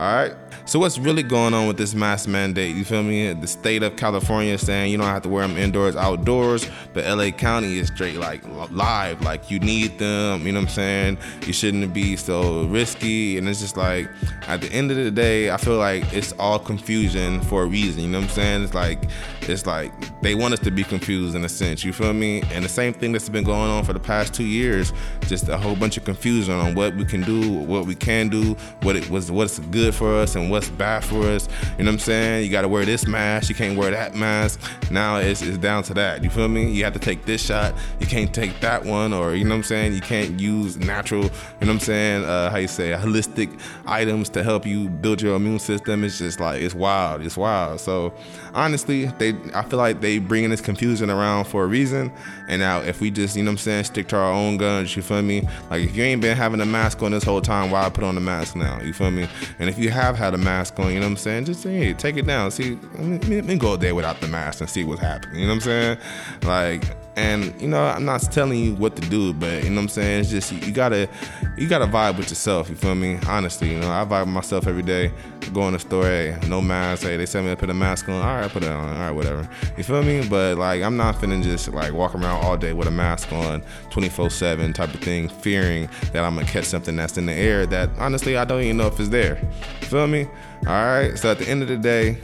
All 0.00 0.14
right. 0.14 0.34
So 0.64 0.78
what's 0.78 0.98
really 0.98 1.22
going 1.22 1.52
on 1.52 1.66
with 1.66 1.76
this 1.76 1.94
mask 1.94 2.26
mandate? 2.26 2.74
You 2.74 2.84
feel 2.84 3.02
me? 3.02 3.32
The 3.34 3.46
state 3.46 3.82
of 3.82 3.96
California 3.96 4.54
is 4.54 4.64
saying 4.64 4.92
you 4.92 4.96
don't 4.96 5.06
have 5.06 5.22
to 5.22 5.28
wear 5.28 5.46
them 5.46 5.58
indoors, 5.58 5.94
outdoors, 5.94 6.66
but 6.94 7.04
LA 7.04 7.30
County 7.32 7.78
is 7.78 7.88
straight 7.88 8.16
like 8.16 8.42
live, 8.70 9.20
like 9.20 9.50
you 9.50 9.58
need 9.58 9.98
them. 9.98 10.46
You 10.46 10.52
know 10.52 10.60
what 10.60 10.68
I'm 10.68 10.74
saying? 10.74 11.18
You 11.44 11.52
shouldn't 11.52 11.92
be 11.92 12.16
so 12.16 12.64
risky, 12.66 13.36
and 13.36 13.46
it's 13.46 13.60
just 13.60 13.76
like 13.76 14.08
at 14.46 14.62
the 14.62 14.68
end 14.72 14.90
of 14.90 14.96
the 14.96 15.10
day, 15.10 15.50
I 15.50 15.58
feel 15.58 15.76
like 15.76 16.10
it's 16.14 16.32
all 16.38 16.58
confusion 16.58 17.40
for 17.42 17.64
a 17.64 17.66
reason. 17.66 18.02
You 18.02 18.08
know 18.08 18.20
what 18.20 18.30
I'm 18.30 18.30
saying? 18.30 18.64
It's 18.64 18.74
like 18.74 19.02
it's 19.42 19.66
like 19.66 19.92
they 20.22 20.34
want 20.34 20.54
us 20.54 20.60
to 20.60 20.70
be 20.70 20.84
confused 20.84 21.34
in 21.34 21.44
a 21.44 21.48
sense. 21.48 21.84
You 21.84 21.92
feel 21.92 22.12
me? 22.12 22.42
And 22.52 22.64
the 22.64 22.68
same 22.68 22.94
thing 22.94 23.12
that's 23.12 23.28
been 23.28 23.44
going 23.44 23.70
on 23.70 23.84
for 23.84 23.92
the 23.92 24.00
past 24.00 24.34
two 24.34 24.46
years, 24.46 24.92
just 25.26 25.48
a 25.48 25.58
whole 25.58 25.74
bunch 25.76 25.96
of 25.96 26.04
confusion 26.04 26.54
on 26.54 26.74
what 26.74 26.94
we 26.94 27.04
can 27.04 27.22
do, 27.22 27.50
what 27.50 27.86
we 27.86 27.94
can 27.94 28.28
do, 28.28 28.54
what 28.82 28.96
it 28.96 29.10
was, 29.10 29.30
what's 29.32 29.58
good 29.58 29.89
for 29.92 30.14
us, 30.16 30.34
and 30.34 30.50
what's 30.50 30.68
bad 30.68 31.04
for 31.04 31.26
us. 31.26 31.48
You 31.78 31.84
know 31.84 31.90
what 31.90 31.94
I'm 31.94 31.98
saying? 31.98 32.44
You 32.44 32.50
got 32.50 32.62
to 32.62 32.68
wear 32.68 32.84
this 32.84 33.06
mask, 33.06 33.48
you 33.48 33.54
can't 33.54 33.76
wear 33.76 33.90
that 33.90 34.14
mask. 34.14 34.60
Now 34.90 35.16
it's, 35.16 35.42
it's 35.42 35.58
down 35.58 35.82
to 35.84 35.94
that. 35.94 36.22
You 36.24 36.30
feel 36.30 36.48
me? 36.48 36.70
You 36.70 36.84
have 36.84 36.92
to 36.94 36.98
take 36.98 37.24
this 37.24 37.44
shot, 37.44 37.74
you 37.98 38.06
can't 38.06 38.32
take 38.32 38.60
that 38.60 38.84
one, 38.84 39.12
or 39.12 39.34
you 39.34 39.44
know 39.44 39.50
what 39.50 39.56
I'm 39.56 39.62
saying? 39.64 39.94
You 39.94 40.00
can't 40.00 40.40
use 40.40 40.76
natural, 40.76 41.22
you 41.22 41.28
know 41.28 41.32
what 41.58 41.68
I'm 41.70 41.80
saying? 41.80 42.24
Uh, 42.24 42.50
how 42.50 42.56
you 42.56 42.68
say, 42.68 42.90
holistic 42.90 43.58
items 43.86 44.28
to 44.30 44.42
help 44.42 44.66
you 44.66 44.88
build 44.88 45.22
your 45.22 45.36
immune 45.36 45.58
system. 45.58 46.04
It's 46.04 46.18
just 46.18 46.40
like 46.40 46.62
it's 46.62 46.74
wild. 46.74 47.22
It's 47.22 47.36
wild. 47.36 47.80
So 47.80 48.12
honestly, 48.54 49.06
they 49.18 49.34
I 49.54 49.62
feel 49.62 49.78
like 49.78 50.00
they 50.00 50.18
bringing 50.18 50.50
this 50.50 50.60
confusion 50.60 51.10
around 51.10 51.44
for 51.44 51.64
a 51.64 51.66
reason. 51.66 52.12
And 52.48 52.60
now 52.60 52.80
if 52.80 53.00
we 53.00 53.10
just 53.10 53.36
you 53.36 53.42
know 53.42 53.50
what 53.50 53.52
I'm 53.52 53.58
saying 53.58 53.84
stick 53.84 54.08
to 54.08 54.16
our 54.16 54.32
own 54.32 54.56
guns, 54.56 54.94
you 54.96 55.02
feel 55.02 55.22
me? 55.22 55.46
Like 55.70 55.84
if 55.84 55.96
you 55.96 56.02
ain't 56.04 56.20
been 56.20 56.36
having 56.36 56.60
a 56.60 56.66
mask 56.66 57.02
on 57.02 57.12
this 57.12 57.24
whole 57.24 57.40
time, 57.40 57.70
why 57.70 57.88
put 57.90 58.04
on 58.04 58.14
the 58.14 58.20
mask 58.20 58.56
now? 58.56 58.80
You 58.80 58.92
feel 58.92 59.10
me? 59.10 59.28
And 59.58 59.68
if 59.68 59.78
you 59.80 59.90
have 59.90 60.16
had 60.16 60.34
a 60.34 60.38
mask 60.38 60.78
on, 60.78 60.92
you 60.92 61.00
know 61.00 61.06
what 61.06 61.12
I'm 61.12 61.16
saying? 61.16 61.46
Just 61.46 61.62
say, 61.62 61.76
hey, 61.76 61.92
take 61.94 62.16
it 62.16 62.26
down. 62.26 62.50
See, 62.50 62.78
let 62.98 63.26
me, 63.26 63.36
let 63.36 63.44
me 63.46 63.56
go 63.56 63.74
a 63.74 63.78
day 63.78 63.92
without 63.92 64.20
the 64.20 64.28
mask 64.28 64.60
and 64.60 64.68
see 64.68 64.84
what's 64.84 65.00
happening. 65.00 65.40
You 65.40 65.46
know 65.46 65.54
what 65.54 65.66
I'm 65.66 65.96
saying? 65.96 65.98
Like 66.42 66.84
and 67.16 67.60
you 67.60 67.68
know, 67.68 67.82
I'm 67.82 68.04
not 68.04 68.22
telling 68.22 68.58
you 68.58 68.74
what 68.74 68.96
to 68.96 69.02
do, 69.08 69.32
but 69.32 69.64
you 69.64 69.70
know 69.70 69.76
what 69.76 69.82
I'm 69.82 69.88
saying? 69.88 70.20
It's 70.20 70.30
just 70.30 70.52
you 70.52 70.72
gotta 70.72 71.08
you 71.56 71.68
gotta 71.68 71.86
vibe 71.86 72.16
with 72.16 72.30
yourself, 72.30 72.68
you 72.68 72.76
feel 72.76 72.94
me? 72.94 73.18
Honestly, 73.26 73.72
you 73.72 73.80
know, 73.80 73.90
I 73.90 74.04
vibe 74.04 74.26
with 74.26 74.34
myself 74.34 74.66
every 74.66 74.82
day. 74.82 75.12
Go 75.52 75.66
in 75.66 75.72
the 75.72 75.78
store, 75.78 76.04
hey, 76.04 76.38
no 76.46 76.60
mask, 76.60 77.02
hey, 77.02 77.16
they 77.16 77.26
tell 77.26 77.42
me 77.42 77.50
to 77.50 77.56
put 77.56 77.70
a 77.70 77.74
mask 77.74 78.08
on, 78.08 78.14
all 78.14 78.36
right, 78.36 78.50
put 78.50 78.62
it 78.62 78.70
on, 78.70 78.88
all 78.88 78.94
right, 78.94 79.10
whatever. 79.10 79.48
You 79.76 79.82
feel 79.84 80.02
me? 80.02 80.26
But 80.28 80.58
like 80.58 80.82
I'm 80.82 80.96
not 80.96 81.16
finna 81.16 81.42
just 81.42 81.68
like 81.68 81.92
walk 81.92 82.14
around 82.14 82.44
all 82.44 82.56
day 82.56 82.72
with 82.72 82.86
a 82.86 82.92
mask 82.92 83.32
on 83.32 83.62
24-7 83.90 84.74
type 84.74 84.94
of 84.94 85.00
thing, 85.00 85.28
fearing 85.28 85.88
that 86.12 86.24
I'm 86.24 86.34
gonna 86.34 86.46
catch 86.46 86.64
something 86.64 86.96
that's 86.96 87.18
in 87.18 87.26
the 87.26 87.34
air 87.34 87.66
that 87.66 87.90
honestly 87.98 88.36
I 88.36 88.44
don't 88.44 88.62
even 88.62 88.76
know 88.76 88.86
if 88.86 88.98
it's 89.00 89.08
there. 89.08 89.38
You 89.80 89.86
feel 89.86 90.06
me? 90.06 90.26
Alright, 90.66 91.18
so 91.18 91.30
at 91.30 91.38
the 91.38 91.48
end 91.48 91.62
of 91.62 91.68
the 91.68 91.76
day, 91.78 92.18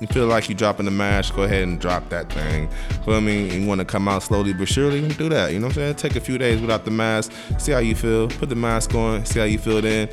you 0.00 0.06
feel 0.06 0.26
like 0.26 0.48
you 0.48 0.54
dropping 0.54 0.84
the 0.84 0.90
mask, 0.90 1.34
go 1.34 1.42
ahead 1.42 1.62
and 1.62 1.80
drop 1.80 2.08
that 2.10 2.32
thing. 2.32 2.68
Feel 3.04 3.20
me? 3.20 3.48
You 3.56 3.66
want 3.66 3.80
to 3.80 3.84
come 3.84 4.08
out 4.08 4.22
slowly 4.22 4.52
but 4.52 4.68
surely, 4.68 5.06
do 5.08 5.28
that. 5.28 5.52
You 5.52 5.58
know 5.58 5.66
what 5.66 5.76
I'm 5.76 5.82
saying? 5.82 5.94
Take 5.96 6.16
a 6.16 6.20
few 6.20 6.38
days 6.38 6.60
without 6.60 6.84
the 6.84 6.90
mask, 6.90 7.32
see 7.58 7.72
how 7.72 7.78
you 7.78 7.94
feel. 7.94 8.28
Put 8.28 8.48
the 8.48 8.54
mask 8.54 8.94
on, 8.94 9.24
see 9.24 9.40
how 9.40 9.46
you 9.46 9.58
feel 9.58 9.80
then. 9.80 10.08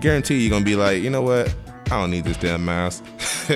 Guarantee 0.00 0.38
you're 0.38 0.50
gonna 0.50 0.64
be 0.64 0.76
like, 0.76 1.02
you 1.02 1.10
know 1.10 1.22
what? 1.22 1.54
I 1.86 2.00
don't 2.00 2.10
need 2.10 2.24
this 2.24 2.36
damn 2.38 2.64
mask. 2.64 3.04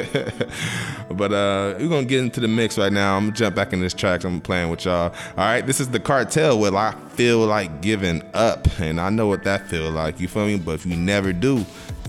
but 1.11 1.33
uh, 1.33 1.75
we're 1.79 1.89
gonna 1.89 2.05
get 2.05 2.21
into 2.21 2.41
the 2.41 2.49
mix 2.49 2.77
right 2.77 2.93
now. 2.93 3.17
I'm 3.17 3.27
gonna 3.27 3.37
jump 3.37 3.57
back 3.57 3.73
in 3.73 3.81
this 3.81 3.95
track. 3.95 4.25
I'm 4.25 4.41
playing 4.41 4.71
with 4.71 4.85
y'all. 4.85 5.15
All 5.37 5.37
right, 5.37 5.67
this 5.67 5.81
is 5.81 5.89
the 5.89 6.01
cartel. 6.01 6.59
Well, 6.59 6.77
I 6.77 6.95
feel 7.11 7.47
like 7.47 7.81
giving 7.81 8.23
up, 8.35 8.67
and 8.81 9.01
I 9.01 9.11
know 9.11 9.27
what 9.27 9.45
that 9.45 9.67
feel 9.69 9.91
like. 9.91 10.21
You 10.21 10.29
feel 10.29 10.47
me? 10.47 10.59
But 10.59 10.73
if 10.73 10.87
you 10.87 10.97
never 10.97 11.33
do, 11.33 11.65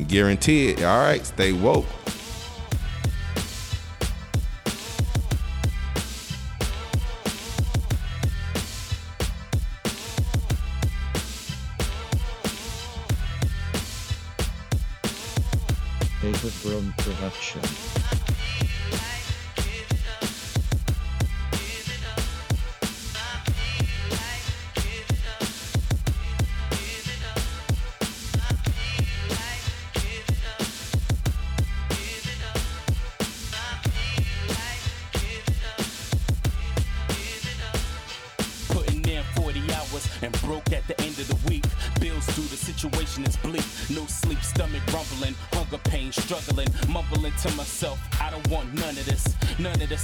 guarantee 0.08 0.70
it. 0.70 0.84
All 0.84 1.00
right, 1.00 1.26
stay 1.26 1.54
woke. 1.54 1.86
From 16.40 16.94
Production. 16.98 18.19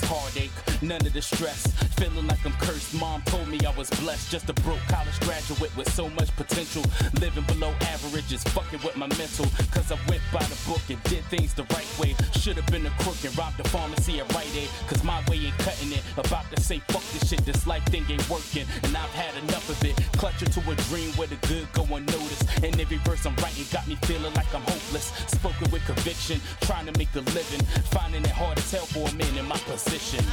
heartache, 0.03 0.51
none 0.81 1.05
of 1.05 1.13
the 1.13 1.21
stress. 1.21 1.84
Just 4.35 4.49
a 4.49 4.53
broke 4.63 4.83
college 4.89 5.17
graduate 5.21 5.71
with 5.77 5.89
so 5.93 6.09
much 6.09 6.35
potential. 6.35 6.83
Living 7.21 7.45
below 7.45 7.71
average 7.81 8.33
is 8.33 8.43
fucking 8.43 8.81
with 8.83 8.97
my 8.97 9.07
mental. 9.15 9.45
Cause 9.71 9.91
I 9.91 9.97
went 10.09 10.21
by 10.33 10.43
the 10.43 10.59
book 10.67 10.81
and 10.89 11.01
did 11.03 11.23
things 11.31 11.53
the 11.53 11.63
right 11.71 11.87
way. 11.97 12.15
Should've 12.33 12.65
been 12.67 12.85
a 12.85 12.89
crook 12.99 13.15
and 13.23 13.31
robbed 13.37 13.57
the 13.57 13.63
pharmacy 13.69 14.19
at 14.19 14.27
Rite 14.33 14.53
Aid. 14.57 14.69
Cause 14.87 15.03
my 15.05 15.23
way 15.29 15.37
ain't 15.45 15.57
cutting 15.59 15.93
it. 15.93 16.03
About 16.17 16.43
to 16.51 16.61
say 16.61 16.79
fuck 16.89 17.03
this 17.13 17.29
shit, 17.29 17.45
this 17.45 17.65
life 17.65 17.85
thing 17.85 18.03
ain't 18.09 18.29
working. 18.29 18.65
And 18.83 18.97
I've 18.97 19.13
had 19.13 19.41
enough 19.43 19.69
of 19.69 19.81
it. 19.85 19.95
Clutching 20.17 20.49
to 20.49 20.59
a 20.69 20.75
dream 20.91 21.11
where 21.13 21.27
the 21.27 21.39
good 21.47 21.71
go 21.71 21.83
unnoticed. 21.95 22.43
And 22.61 22.77
every 22.81 22.97
verse 23.07 23.25
I'm 23.25 23.35
writing 23.37 23.65
got 23.71 23.87
me 23.87 23.95
feeling 24.03 24.33
like 24.33 24.53
I'm 24.53 24.63
hopeless. 24.63 25.13
Spoken 25.27 25.71
with 25.71 25.85
conviction, 25.85 26.41
trying 26.61 26.87
to 26.87 26.97
make 26.97 27.13
a 27.15 27.23
living. 27.31 27.63
Finding 27.95 28.25
it 28.25 28.35
hard 28.35 28.57
to 28.57 28.69
tell 28.69 28.85
for 28.85 29.07
a 29.07 29.13
man 29.13 29.37
in 29.37 29.45
my 29.45 29.57
position. 29.59 30.25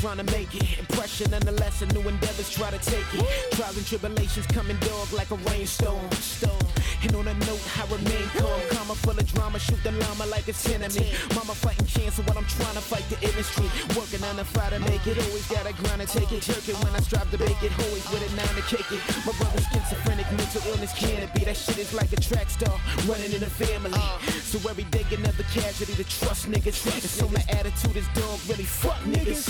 Trying 0.00 0.18
to 0.18 0.32
make 0.32 0.54
it. 0.54 0.78
Impression 0.78 1.30
nonetheless, 1.30 1.82
a 1.82 1.86
new 1.86 2.00
endeavors 2.02 2.50
try 2.50 2.70
to 2.70 2.78
take 2.78 3.14
it. 3.14 3.52
Trials 3.52 3.76
and 3.76 3.86
tribulations 3.86 4.46
coming 4.46 4.76
dog 4.80 5.12
like 5.12 5.30
a 5.30 5.36
rainstorm. 5.50 6.10
Storm. 6.12 6.75
And 7.06 7.14
on 7.14 7.28
a 7.28 7.34
note, 7.46 7.62
I 7.78 7.86
remain 7.86 8.26
calm. 8.34 8.60
Karma 8.74 8.94
full 8.98 9.14
of 9.14 9.26
drama, 9.32 9.60
shoot 9.60 9.78
the 9.84 9.92
llama 9.92 10.26
like 10.26 10.48
it's 10.48 10.66
enemy. 10.66 11.14
Mama 11.38 11.54
fighting 11.54 11.86
cancer 11.86 12.22
while 12.26 12.36
I'm 12.36 12.50
trying 12.50 12.74
to 12.74 12.82
fight 12.82 13.06
the 13.06 13.18
industry. 13.22 13.70
Working 13.94 14.26
on 14.26 14.34
the 14.34 14.44
fire 14.44 14.74
to 14.74 14.80
make 14.90 15.06
it, 15.06 15.14
always 15.14 15.46
gotta 15.46 15.72
grind 15.72 16.02
and 16.02 16.10
take 16.10 16.32
it. 16.32 16.42
Jerk 16.42 16.66
it 16.66 16.74
when 16.82 16.90
I 16.98 17.00
strive 17.06 17.30
to 17.30 17.38
bake 17.38 17.62
it, 17.62 17.70
always 17.86 18.02
with 18.10 18.26
a 18.26 18.30
nine 18.34 18.54
to 18.58 18.64
kick 18.66 18.90
it. 18.90 18.98
My 19.22 19.30
brother's 19.38 19.66
schizophrenic, 19.70 20.26
mental 20.34 20.66
illness 20.66 20.98
can 20.98 21.22
it 21.22 21.30
be? 21.32 21.46
That 21.46 21.56
shit 21.56 21.78
is 21.78 21.94
like 21.94 22.10
a 22.12 22.18
track 22.18 22.50
star 22.50 22.74
running 23.06 23.30
in 23.30 23.42
a 23.46 23.52
family. 23.54 24.02
So 24.42 24.58
every 24.68 24.90
day 24.90 25.06
another 25.14 25.46
casualty 25.54 25.94
to 25.94 26.04
trust 26.10 26.50
niggas. 26.50 26.90
And 26.90 27.06
so 27.06 27.28
my 27.30 27.44
attitude 27.54 27.94
is 27.94 28.08
dog, 28.18 28.42
really 28.50 28.66
fuck 28.66 28.98
niggas. 29.06 29.46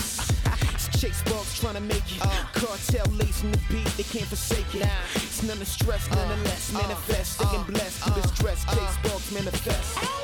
Chase 1.00 1.18
Sparks 1.18 1.60
trying 1.60 1.74
to 1.74 1.80
make 1.80 2.16
it. 2.16 2.22
Uh, 2.22 2.28
Cartel 2.54 3.04
lacing 3.16 3.52
the 3.52 3.60
beat, 3.68 3.86
they 3.98 4.02
can't 4.02 4.24
forsake 4.24 4.74
it. 4.74 4.80
Nah. 4.80 4.88
It's 5.14 5.42
none 5.42 5.60
of 5.60 5.68
stress, 5.68 6.08
nonetheless. 6.10 6.74
Uh, 6.74 6.78
manifest, 6.78 7.42
uh, 7.44 7.64
blessed 7.64 8.02
through 8.02 8.22
the 8.22 8.28
stress. 8.28 8.64
Chase 8.64 8.94
Sparks 8.94 9.32
manifest. 9.32 10.15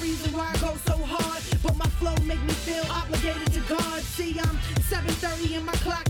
Reason 0.00 0.32
why 0.32 0.50
I 0.52 0.56
go 0.58 0.74
so 0.86 0.96
hard, 0.96 1.42
but 1.62 1.76
my 1.76 1.86
flow 2.00 2.14
make 2.24 2.42
me 2.42 2.54
feel 2.54 2.84
obligated 2.90 3.52
to 3.52 3.60
God. 3.68 4.00
See, 4.02 4.38
I'm 4.40 4.56
7:30 4.88 5.56
and 5.56 5.66
my 5.66 5.72
clock 5.84 6.08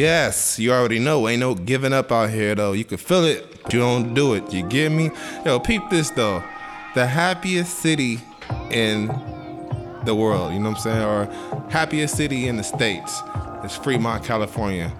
Yes, 0.00 0.58
you 0.58 0.72
already 0.72 0.98
know. 0.98 1.28
Ain't 1.28 1.40
no 1.40 1.54
giving 1.54 1.92
up 1.92 2.10
out 2.10 2.30
here 2.30 2.54
though. 2.54 2.72
You 2.72 2.86
can 2.86 2.96
feel 2.96 3.22
it, 3.26 3.44
you 3.70 3.80
don't 3.80 4.14
do 4.14 4.32
it. 4.32 4.50
You 4.50 4.66
get 4.66 4.90
me? 4.90 5.10
Yo, 5.44 5.60
peep 5.60 5.82
this 5.90 6.08
though. 6.08 6.42
The 6.94 7.06
happiest 7.06 7.80
city 7.80 8.18
in 8.70 9.08
the 10.06 10.14
world, 10.14 10.54
you 10.54 10.58
know 10.58 10.70
what 10.70 10.78
I'm 10.78 10.82
saying? 10.82 11.02
Or 11.02 11.68
happiest 11.68 12.16
city 12.16 12.48
in 12.48 12.56
the 12.56 12.62
States 12.62 13.20
is 13.62 13.76
Fremont, 13.76 14.24
California. 14.24 14.90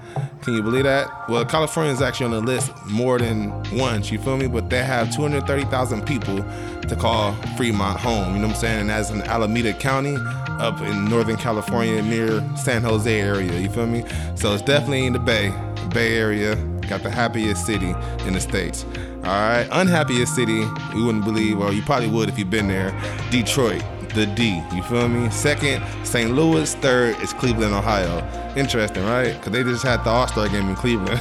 Can 0.43 0.55
you 0.55 0.63
believe 0.63 0.85
that? 0.85 1.29
Well, 1.29 1.45
California 1.45 1.93
is 1.93 2.01
actually 2.01 2.27
on 2.27 2.31
the 2.33 2.41
list 2.41 2.73
more 2.87 3.19
than 3.19 3.51
once, 3.77 4.11
you 4.11 4.19
feel 4.19 4.39
me? 4.39 4.47
But 4.47 4.71
they 4.71 4.83
have 4.83 5.15
230,000 5.15 6.07
people 6.07 6.43
to 6.89 6.97
call 6.97 7.35
Fremont 7.57 8.01
home, 8.01 8.35
you 8.35 8.41
know 8.41 8.47
what 8.47 8.57
I'm 8.57 8.61
saying? 8.61 8.81
And 8.81 8.91
that's 8.91 9.11
in 9.11 9.21
Alameda 9.23 9.75
County 9.75 10.17
up 10.59 10.81
in 10.81 11.05
Northern 11.11 11.37
California 11.37 12.01
near 12.01 12.43
San 12.57 12.83
Jose 12.83 13.21
area, 13.21 13.53
you 13.59 13.69
feel 13.69 13.87
me? 13.87 14.03
So 14.35 14.55
it's 14.55 14.63
definitely 14.63 15.07
in 15.07 15.13
the 15.13 15.19
Bay, 15.19 15.53
Bay 15.93 16.17
Area. 16.17 16.57
Got 16.89 17.03
the 17.03 17.11
happiest 17.11 17.67
city 17.67 17.95
in 18.27 18.33
the 18.33 18.41
States. 18.41 18.87
All 19.19 19.31
right, 19.31 19.69
unhappiest 19.71 20.35
city, 20.35 20.67
you 20.95 21.05
wouldn't 21.05 21.25
believe, 21.25 21.61
or 21.61 21.71
you 21.73 21.83
probably 21.83 22.09
would 22.09 22.31
if 22.31 22.39
you've 22.39 22.51
been 22.51 22.69
there, 22.69 22.99
Detroit 23.31 23.83
the 24.15 24.27
D. 24.27 24.63
You 24.75 24.83
feel 24.83 25.09
me? 25.09 25.31
Second, 25.31 25.85
St. 26.05 26.31
Louis. 26.31 26.75
Third 26.77 27.21
is 27.21 27.33
Cleveland, 27.33 27.75
Ohio. 27.75 28.27
Interesting, 28.57 29.05
right? 29.05 29.35
Because 29.35 29.53
they 29.53 29.63
just 29.63 29.85
had 29.85 30.05
the 30.05 30.11
All 30.11 30.27
Star 30.29 30.49
game 30.49 30.69
in 30.69 30.77
Cleveland. 30.77 31.21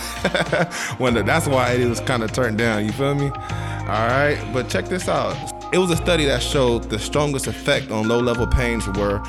Wonder 0.99 1.23
that's 1.23 1.47
why 1.47 1.73
it 1.73 1.87
was 1.87 1.99
kind 1.99 2.23
of 2.23 2.31
turned 2.31 2.57
down. 2.57 2.85
You 2.85 2.91
feel 2.91 3.15
me? 3.15 3.29
All 3.29 4.07
right, 4.07 4.39
but 4.53 4.69
check 4.69 4.85
this 4.85 5.07
out. 5.07 5.35
It 5.71 5.77
was 5.77 5.91
a 5.91 5.97
study 5.97 6.25
that 6.25 6.41
showed 6.41 6.89
the 6.89 6.97
strongest 6.97 7.47
effect 7.47 7.91
on 7.91 8.07
low 8.07 8.19
level 8.19 8.47
pains 8.47 8.87
were 8.87 9.21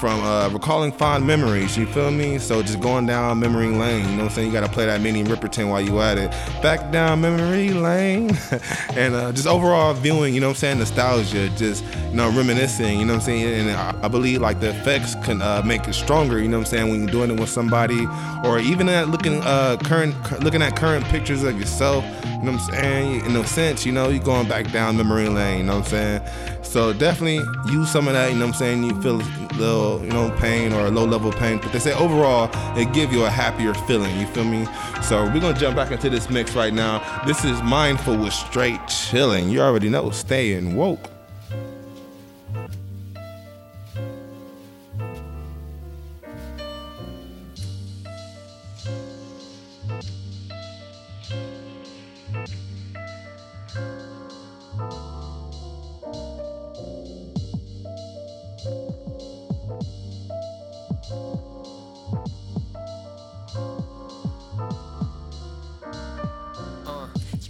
from 0.00 0.22
uh, 0.22 0.48
recalling 0.50 0.92
fond 0.92 1.26
memories, 1.26 1.76
you 1.76 1.86
feel 1.86 2.10
me? 2.10 2.38
So 2.38 2.62
just 2.62 2.80
going 2.80 3.06
down 3.06 3.40
memory 3.40 3.68
lane, 3.68 4.02
you 4.02 4.10
know 4.12 4.24
what 4.24 4.24
I'm 4.24 4.30
saying? 4.30 4.48
You 4.48 4.52
gotta 4.52 4.72
play 4.72 4.86
that 4.86 5.00
Minnie 5.00 5.24
Riperton 5.24 5.70
while 5.70 5.80
you 5.80 6.00
at 6.00 6.18
it. 6.18 6.30
Back 6.62 6.90
down 6.90 7.20
memory 7.20 7.70
lane. 7.70 8.36
and 8.94 9.14
uh, 9.14 9.32
just 9.32 9.46
overall 9.46 9.94
viewing, 9.94 10.34
you 10.34 10.40
know 10.40 10.48
what 10.48 10.56
I'm 10.56 10.60
saying? 10.60 10.78
Nostalgia, 10.78 11.48
just, 11.50 11.84
you 12.10 12.16
know, 12.16 12.30
reminiscing, 12.30 12.98
you 12.98 13.04
know 13.06 13.14
what 13.14 13.20
I'm 13.20 13.26
saying? 13.26 13.68
And 13.68 13.70
I, 13.70 14.08
believe 14.08 14.40
like 14.40 14.60
the 14.60 14.70
effects 14.70 15.14
can 15.16 15.42
uh, 15.42 15.62
make 15.64 15.88
it 15.88 15.94
stronger, 15.94 16.38
you 16.40 16.48
know 16.48 16.58
what 16.58 16.66
I'm 16.66 16.70
saying? 16.70 16.90
When 16.90 17.02
you're 17.02 17.10
doing 17.10 17.30
it 17.30 17.40
with 17.40 17.50
somebody 17.50 18.06
or 18.44 18.58
even 18.58 18.88
at 18.88 19.08
looking, 19.08 19.40
uh, 19.42 19.76
current, 19.84 20.14
looking 20.42 20.62
at 20.62 20.76
current 20.76 21.04
pictures 21.06 21.42
of 21.42 21.58
yourself, 21.58 22.04
you 22.44 22.50
know 22.50 22.58
what 22.58 22.74
I'm 22.74 22.74
saying? 22.74 23.24
In 23.24 23.36
a 23.36 23.46
sense, 23.46 23.86
you 23.86 23.92
know, 23.92 24.10
you're 24.10 24.22
going 24.22 24.46
back 24.46 24.70
down 24.70 24.98
memory 24.98 25.30
lane, 25.30 25.60
you 25.60 25.64
know 25.64 25.78
what 25.78 25.94
I'm 25.94 26.20
saying? 26.20 26.62
So 26.62 26.92
definitely 26.92 27.40
use 27.72 27.90
some 27.90 28.06
of 28.06 28.12
that, 28.12 28.32
you 28.32 28.38
know 28.38 28.44
what 28.44 28.54
I'm 28.54 28.58
saying? 28.58 28.84
You 28.84 29.00
feel 29.00 29.22
a 29.22 29.54
little, 29.54 30.04
you 30.04 30.10
know, 30.10 30.30
pain 30.38 30.74
or 30.74 30.84
a 30.84 30.90
low 30.90 31.06
level 31.06 31.32
pain. 31.32 31.58
But 31.58 31.72
they 31.72 31.78
say 31.78 31.94
overall, 31.94 32.50
it 32.78 32.92
give 32.92 33.14
you 33.14 33.24
a 33.24 33.30
happier 33.30 33.72
feeling, 33.72 34.14
you 34.20 34.26
feel 34.26 34.44
me? 34.44 34.66
So 35.02 35.24
we're 35.24 35.40
gonna 35.40 35.58
jump 35.58 35.74
back 35.74 35.90
into 35.90 36.10
this 36.10 36.28
mix 36.28 36.54
right 36.54 36.74
now. 36.74 36.98
This 37.24 37.46
is 37.46 37.62
Mindful 37.62 38.18
with 38.18 38.34
Straight 38.34 38.86
Chilling. 38.88 39.48
You 39.48 39.62
already 39.62 39.88
know, 39.88 40.10
staying 40.10 40.76
woke. 40.76 41.13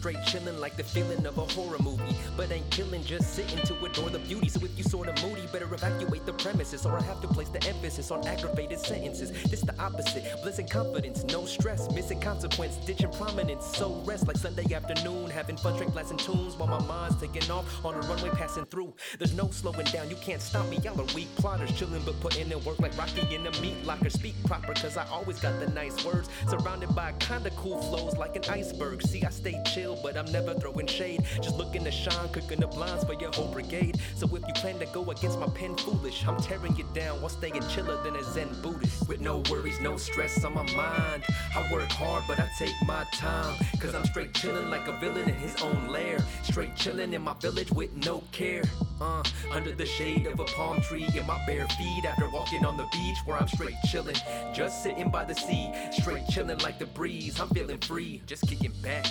Straight 0.04 0.22
chillin' 0.26 0.60
like 0.60 0.76
the 0.76 0.84
feeling 0.84 1.24
of 1.24 1.38
a 1.38 1.46
horror 1.54 1.78
movie. 1.82 2.14
But 2.36 2.52
ain't 2.52 2.68
killing, 2.70 3.02
just 3.04 3.32
sitting 3.32 3.58
to 3.64 3.74
adore 3.86 4.10
the 4.10 4.18
beauty. 4.18 4.50
So 4.50 4.60
if 4.62 4.76
you 4.76 4.84
sorta 4.84 5.14
moody, 5.26 5.46
better 5.50 5.64
evacuate 5.72 6.26
the 6.26 6.34
premises. 6.34 6.84
Or 6.84 6.98
I 6.98 7.02
have 7.04 7.22
to 7.22 7.28
place 7.28 7.48
the 7.48 7.66
emphasis 7.66 8.10
on 8.10 8.26
aggravated 8.26 8.80
sentences. 8.80 9.30
This 9.44 9.62
the 9.62 9.74
opposite. 9.80 10.24
Bliss 10.42 10.58
and 10.58 10.70
confidence, 10.70 11.24
no 11.24 11.46
stress, 11.46 11.90
missing 11.92 12.20
consequence, 12.20 12.76
ditching 12.84 13.12
prominence. 13.12 13.64
So 13.78 14.02
rest 14.04 14.28
like 14.28 14.36
Sunday 14.36 14.74
afternoon, 14.74 15.30
having 15.30 15.56
fun, 15.56 15.74
straight 15.76 15.92
blasting 15.92 16.18
tunes 16.18 16.54
while 16.54 16.68
my 16.68 16.84
mind's 16.84 17.16
taking 17.18 17.50
off 17.50 17.64
on 17.82 17.94
a 17.94 18.00
runway 18.00 18.28
passing 18.28 18.66
through. 18.66 18.92
There's 19.18 19.32
no 19.32 19.48
slowing 19.52 19.86
down, 19.86 20.10
you 20.10 20.16
can't 20.16 20.42
stop 20.42 20.68
me. 20.68 20.76
Y'all 20.84 21.00
are 21.00 21.14
weak 21.14 21.34
plotters, 21.36 21.72
chilling 21.78 22.02
but 22.04 22.20
putting 22.20 22.50
in 22.52 22.62
work 22.64 22.78
like 22.78 22.94
Rocky 22.98 23.34
in 23.34 23.46
a 23.46 23.60
meat 23.62 23.82
locker. 23.86 24.10
Speak 24.10 24.34
proper, 24.44 24.74
cause 24.74 24.98
I 24.98 25.06
always 25.06 25.40
got 25.40 25.58
the 25.60 25.70
nice 25.70 26.04
words. 26.04 26.28
Surrounded 26.46 26.94
by 26.94 27.12
kinda 27.20 27.50
cool 27.56 27.80
flows 27.80 28.18
like 28.18 28.36
an 28.36 28.44
iceberg. 28.50 29.00
See, 29.00 29.24
I 29.24 29.30
stay 29.30 29.62
chill, 29.64 29.93
but 30.02 30.16
I'm 30.16 30.30
never 30.32 30.54
throwing 30.54 30.86
shade. 30.86 31.24
Just 31.36 31.56
looking 31.56 31.84
to 31.84 31.90
shine, 31.90 32.28
cooking 32.30 32.60
the 32.60 32.66
blinds 32.66 33.04
for 33.04 33.14
your 33.14 33.32
whole 33.32 33.48
brigade. 33.48 34.00
So 34.14 34.26
if 34.26 34.46
you 34.46 34.54
plan 34.54 34.78
to 34.78 34.86
go 34.86 35.10
against 35.10 35.38
my 35.38 35.46
pen 35.48 35.76
foolish, 35.76 36.26
I'm 36.26 36.36
tearing 36.38 36.76
you 36.76 36.84
down 36.94 37.20
while 37.20 37.28
staying 37.28 37.62
chiller 37.68 38.02
than 38.02 38.16
a 38.16 38.24
Zen 38.24 38.48
Buddhist. 38.62 39.08
With 39.08 39.20
no 39.20 39.42
worries, 39.50 39.80
no 39.80 39.96
stress 39.96 40.44
on 40.44 40.54
my 40.54 40.62
mind. 40.74 41.24
I 41.54 41.72
work 41.72 41.90
hard, 41.90 42.24
but 42.26 42.38
I 42.38 42.48
take 42.58 42.74
my 42.86 43.04
time. 43.14 43.56
Cause 43.80 43.94
I'm 43.94 44.04
straight 44.06 44.34
chilling 44.34 44.70
like 44.70 44.86
a 44.88 44.98
villain 44.98 45.28
in 45.28 45.34
his 45.34 45.56
own 45.62 45.88
lair. 45.88 46.18
Straight 46.42 46.74
chilling 46.76 47.12
in 47.12 47.22
my 47.22 47.34
village 47.34 47.70
with 47.70 47.94
no 48.04 48.22
care. 48.32 48.62
Uh, 49.00 49.22
under 49.50 49.72
the 49.72 49.86
shade 49.86 50.26
of 50.26 50.38
a 50.38 50.44
palm 50.44 50.80
tree 50.80 51.08
in 51.16 51.26
my 51.26 51.40
bare 51.46 51.66
feet 51.68 52.04
after 52.04 52.28
walking 52.30 52.64
on 52.64 52.76
the 52.76 52.86
beach 52.92 53.18
where 53.24 53.36
I'm 53.36 53.48
straight 53.48 53.76
chilling. 53.90 54.16
Just 54.54 54.82
sitting 54.82 55.10
by 55.10 55.24
the 55.24 55.34
sea, 55.34 55.70
straight 55.92 56.26
chilling 56.28 56.58
like 56.58 56.78
the 56.78 56.86
breeze. 56.86 57.40
I'm 57.40 57.48
feeling 57.48 57.78
free, 57.78 58.22
just 58.26 58.46
kicking 58.46 58.72
back. 58.82 59.06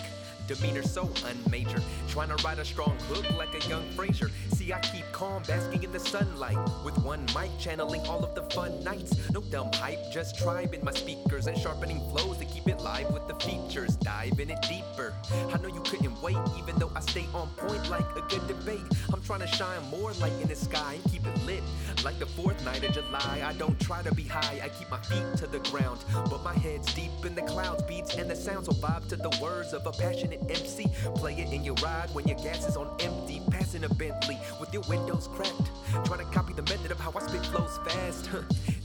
Demeanor 0.48 0.84
so 0.84 1.06
unmajor. 1.06 1.82
Trying 2.10 2.30
to 2.30 2.44
ride 2.44 2.60
a 2.60 2.66
strong 2.66 2.98
hook 3.10 3.26
like 3.38 3.54
a 3.54 3.68
young 3.70 3.90
Frazier. 3.92 4.30
See, 4.54 4.74
I 4.74 4.80
keep 4.80 5.06
calm, 5.12 5.44
basking 5.44 5.84
in 5.84 5.92
the 5.92 6.00
sunlight. 6.00 6.58
With 6.84 6.98
one 7.00 7.26
mic, 7.36 7.52
channeling 7.60 8.02
all 8.02 8.24
of 8.24 8.36
the 8.36 8.44
fun 8.54 8.84
nights. 8.84 9.30
No 9.32 9.42
dumb 9.42 9.72
hype, 9.74 10.12
just 10.12 10.38
tribe 10.38 10.74
in 10.74 10.84
my 10.84 10.92
speakers 10.92 11.48
and 11.48 11.58
sharpening 11.58 12.00
flows 12.12 12.38
to 12.38 12.46
keep 12.46 12.68
it 12.68 12.82
live 12.82 13.12
with 13.12 13.28
the 13.28 13.36
features. 13.36 13.96
Dive 13.98 14.40
in 14.40 14.50
it 14.50 14.62
deeper. 14.62 15.14
I 15.32 15.58
know 15.60 15.70
you 15.70 15.82
couldn't 15.82 16.22
wait, 16.22 16.38
even 16.58 16.78
though 16.78 16.92
I 16.96 17.02
stay 17.02 17.26
on 17.34 17.50
point 17.58 17.90
like 17.90 18.10
a 18.16 18.22
good 18.30 18.46
debate. 18.48 18.82
I'm 19.14 19.22
trying 19.22 19.42
to 19.42 19.48
shine 19.48 19.84
more 19.90 20.12
light 20.14 20.34
in 20.42 20.48
the 20.48 20.56
sky 20.56 20.96
and 20.96 21.12
keep 21.12 21.26
it 21.26 21.46
lit. 21.46 21.64
Like 22.04 22.20
the 22.20 22.26
fourth 22.26 22.64
night 22.66 22.84
of 22.84 22.94
July, 22.94 23.42
I 23.46 23.54
don't 23.54 23.80
try 23.80 24.02
to 24.02 24.14
be 24.14 24.24
high, 24.24 24.62
I 24.64 24.70
keep 24.70 24.90
my 24.90 25.00
feet 25.00 25.24
to 25.38 25.48
the 25.48 25.60
ground. 25.72 26.00
But 26.30 26.44
my 26.44 26.54
head's 26.54 26.94
deep 26.94 27.12
in 27.26 27.36
the 27.36 27.42
clouds, 27.44 27.84
beats 27.84 28.16
and 28.16 28.30
the 28.30 28.36
sounds 28.36 28.68
will 28.68 28.76
vibe 28.76 29.08
to 29.10 29.16
the 29.16 29.30
words 29.42 29.74
of 29.74 29.86
a 29.86 29.92
passionate 29.92 30.33
MC. 30.50 30.88
Play 31.16 31.36
it 31.36 31.52
in 31.54 31.64
your 31.64 31.76
ride 31.76 32.10
when 32.14 32.28
your 32.28 32.38
gas 32.38 32.68
is 32.68 32.78
on 32.78 32.90
empty. 33.00 33.42
Passing 33.52 33.84
a 33.84 33.90
Bentley 33.90 34.38
with 34.60 34.74
your 34.74 34.84
windows 34.90 35.28
cracked. 35.28 35.72
Trying 36.06 36.20
to 36.20 36.26
copy 36.26 36.54
the 36.54 36.64
method 36.64 36.92
of 36.92 37.00
how 37.00 37.14
I 37.16 37.26
spit 37.28 37.46
flows 37.48 37.80
fast. 37.86 38.30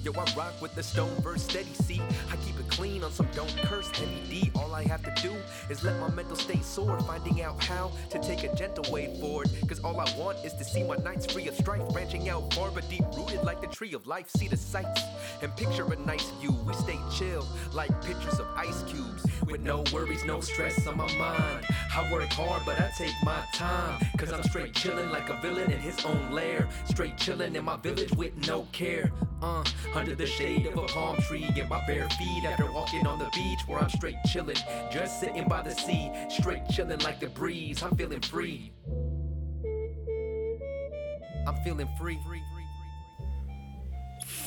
Yo, 0.05 0.13
I 0.13 0.25
rock 0.37 0.55
with 0.63 0.75
the 0.77 0.83
stone 0.83 1.15
verse 1.23 1.43
steady, 1.43 1.75
see. 1.75 2.01
I 2.31 2.37
keep 2.37 2.59
it 2.59 2.69
clean 2.69 3.03
on 3.03 3.11
some 3.11 3.27
don't 3.35 3.55
curse 3.59 3.89
heavy 3.91 4.23
D. 4.31 4.51
All 4.55 4.73
I 4.73 4.85
have 4.85 5.03
to 5.03 5.13
do 5.21 5.35
is 5.69 5.83
let 5.83 5.99
my 5.99 6.09
mental 6.11 6.37
stay 6.37 6.61
sore, 6.63 7.01
finding 7.01 7.43
out 7.43 7.63
how 7.65 7.91
to 8.11 8.19
take 8.21 8.45
a 8.45 8.55
gentle 8.55 8.91
way 8.93 9.19
forward. 9.21 9.51
Cause 9.67 9.81
all 9.81 9.99
I 9.99 10.07
want 10.17 10.39
is 10.45 10.53
to 10.55 10.65
see 10.65 10.85
my 10.85 10.95
nights 10.97 11.27
free 11.27 11.49
of 11.49 11.57
strife, 11.57 11.87
branching 11.89 12.29
out 12.29 12.55
far 12.55 12.71
but 12.71 12.89
deep 12.89 13.05
rooted 13.17 13.43
like 13.43 13.61
the 13.61 13.67
tree 13.67 13.93
of 13.93 14.07
life. 14.07 14.31
See 14.31 14.47
the 14.47 14.57
sights 14.57 15.03
and 15.43 15.55
picture 15.57 15.93
a 15.93 15.97
nice 15.97 16.31
view. 16.41 16.53
We 16.65 16.75
stay 16.75 16.99
chill 17.13 17.45
like 17.73 17.91
pictures 18.05 18.39
of 18.39 18.47
ice 18.57 18.85
cubes. 18.85 19.27
With 19.47 19.63
no 19.63 19.83
worries, 19.93 20.25
no 20.25 20.41
stress 20.41 20.87
on 20.87 20.97
my 20.97 21.13
mind. 21.19 21.67
I 21.94 22.12
work 22.12 22.31
hard, 22.33 22.62
but 22.64 22.81
I 22.81 22.90
take 22.96 23.14
my 23.24 23.42
time. 23.53 24.01
Cause 24.16 24.33
I'm 24.33 24.42
straight 24.44 24.74
chillin' 24.74 25.11
like 25.11 25.29
a 25.31 25.40
villain 25.40 25.70
in 25.70 25.79
his 25.79 26.05
own 26.05 26.31
lair. 26.31 26.68
Straight 26.85 27.16
chillin' 27.16 27.55
in 27.55 27.64
my 27.64 27.77
village 27.77 28.12
with 28.12 28.37
no 28.46 28.66
care. 28.72 29.11
Uh, 29.42 29.64
under 29.94 30.14
the 30.14 30.27
shade 30.27 30.66
of 30.66 30.77
a 30.77 30.87
palm 30.87 31.16
tree, 31.22 31.48
in 31.57 31.68
my 31.68 31.85
bare 31.87 32.09
feet 32.11 32.44
after 32.44 32.70
walking 32.72 33.07
on 33.07 33.18
the 33.18 33.29
beach 33.35 33.61
where 33.66 33.79
I'm 33.79 33.90
straight 33.90 34.16
chillin'. 34.27 34.59
Just 34.92 35.20
sitting 35.20 35.48
by 35.48 35.62
the 35.62 35.72
sea, 35.72 36.11
straight 36.29 36.64
chillin' 36.64 37.03
like 37.05 37.20
the 37.20 37.29
breeze. 37.29 37.83
I'm 37.83 37.96
feeling 37.96 38.20
free. 38.20 38.72
I'm 41.46 41.57
feeling 41.64 41.88
free. 41.98 42.18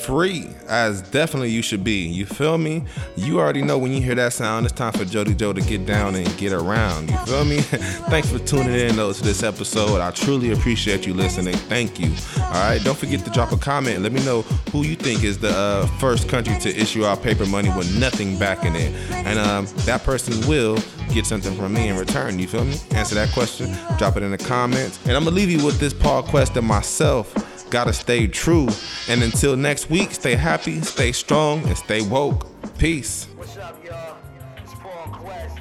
Free 0.02 0.50
as 0.68 1.02
definitely 1.02 1.50
you 1.50 1.62
should 1.62 1.84
be. 1.84 2.08
You 2.08 2.26
feel 2.26 2.58
me? 2.58 2.84
You 3.16 3.40
already 3.40 3.62
know 3.62 3.78
when 3.78 3.92
you 3.92 4.02
hear 4.02 4.16
that 4.16 4.34
sound, 4.34 4.66
it's 4.66 4.74
time 4.74 4.94
for 4.94 5.06
Jody 5.06 5.34
Joe 5.34 5.54
to 5.54 5.62
get 5.62 5.86
down 5.86 6.16
and 6.16 6.38
get 6.38 6.54
around. 6.54 7.10
You 7.10 7.18
feel 7.20 7.46
me? 7.46 7.58
Thanks 7.62 8.32
for 8.32 8.40
tuning 8.40 8.74
in 8.74 8.96
though 8.96 9.14
to 9.14 9.24
this 9.24 9.44
episode. 9.44 10.02
I 10.02 10.12
truly 10.12 10.52
appreciate 10.52 11.06
you 11.06 11.14
listening. 11.14 11.54
Thank 11.54 12.00
you. 12.00 12.12
All 12.38 12.52
right, 12.52 12.82
don't 12.84 12.98
forget 12.98 13.24
to 13.26 13.32
drop 13.32 13.52
a 13.52 13.58
comment. 13.58 14.02
Let 14.02 14.12
me 14.12 14.24
know 14.26 14.42
who 14.72 14.84
you 14.84 14.96
think 14.96 15.24
is 15.24 15.38
the 15.38 15.52
uh, 15.52 15.88
first 16.00 16.28
country 16.30 16.58
to 16.60 16.70
issue 16.70 17.04
our 17.04 17.18
paper 17.18 17.46
money 17.46 17.70
with 17.76 17.98
nothing 18.00 18.38
backing 18.40 18.76
it, 18.76 18.94
and 19.12 19.38
um, 19.40 19.68
that 19.86 20.04
person 20.04 20.34
will 20.48 20.78
get 21.14 21.26
something 21.26 21.56
from 21.56 21.74
me 21.74 21.90
in 21.90 21.98
return. 21.98 22.40
You 22.40 22.48
feel 22.48 22.66
me? 22.66 22.78
Answer 22.92 23.16
that 23.16 23.32
question. 23.34 23.76
Drop 23.98 24.18
it 24.18 24.24
in 24.24 24.32
the 24.32 24.38
comments, 24.38 25.00
and 25.06 25.16
I'm 25.16 25.24
gonna 25.24 25.36
leave 25.36 25.52
you 25.52 25.64
with 25.64 25.80
this 25.80 25.94
Paul 25.94 26.24
Quest 26.24 26.58
and 26.58 26.66
myself 26.66 27.34
gotta 27.72 27.94
stay 27.94 28.28
true. 28.28 28.68
And 29.08 29.24
until 29.24 29.56
next 29.56 29.90
week, 29.90 30.12
stay 30.12 30.36
happy, 30.36 30.82
stay 30.82 31.14
strong, 31.14 31.64
and 31.64 31.78
stay 31.78 32.02
woke. 32.02 32.46
Peace. 32.78 33.28
What's 33.38 33.58
up, 33.58 33.84
y'all? 33.84 34.18
It's 34.62 34.74
Paul 34.74 35.08
Quest. 35.14 35.58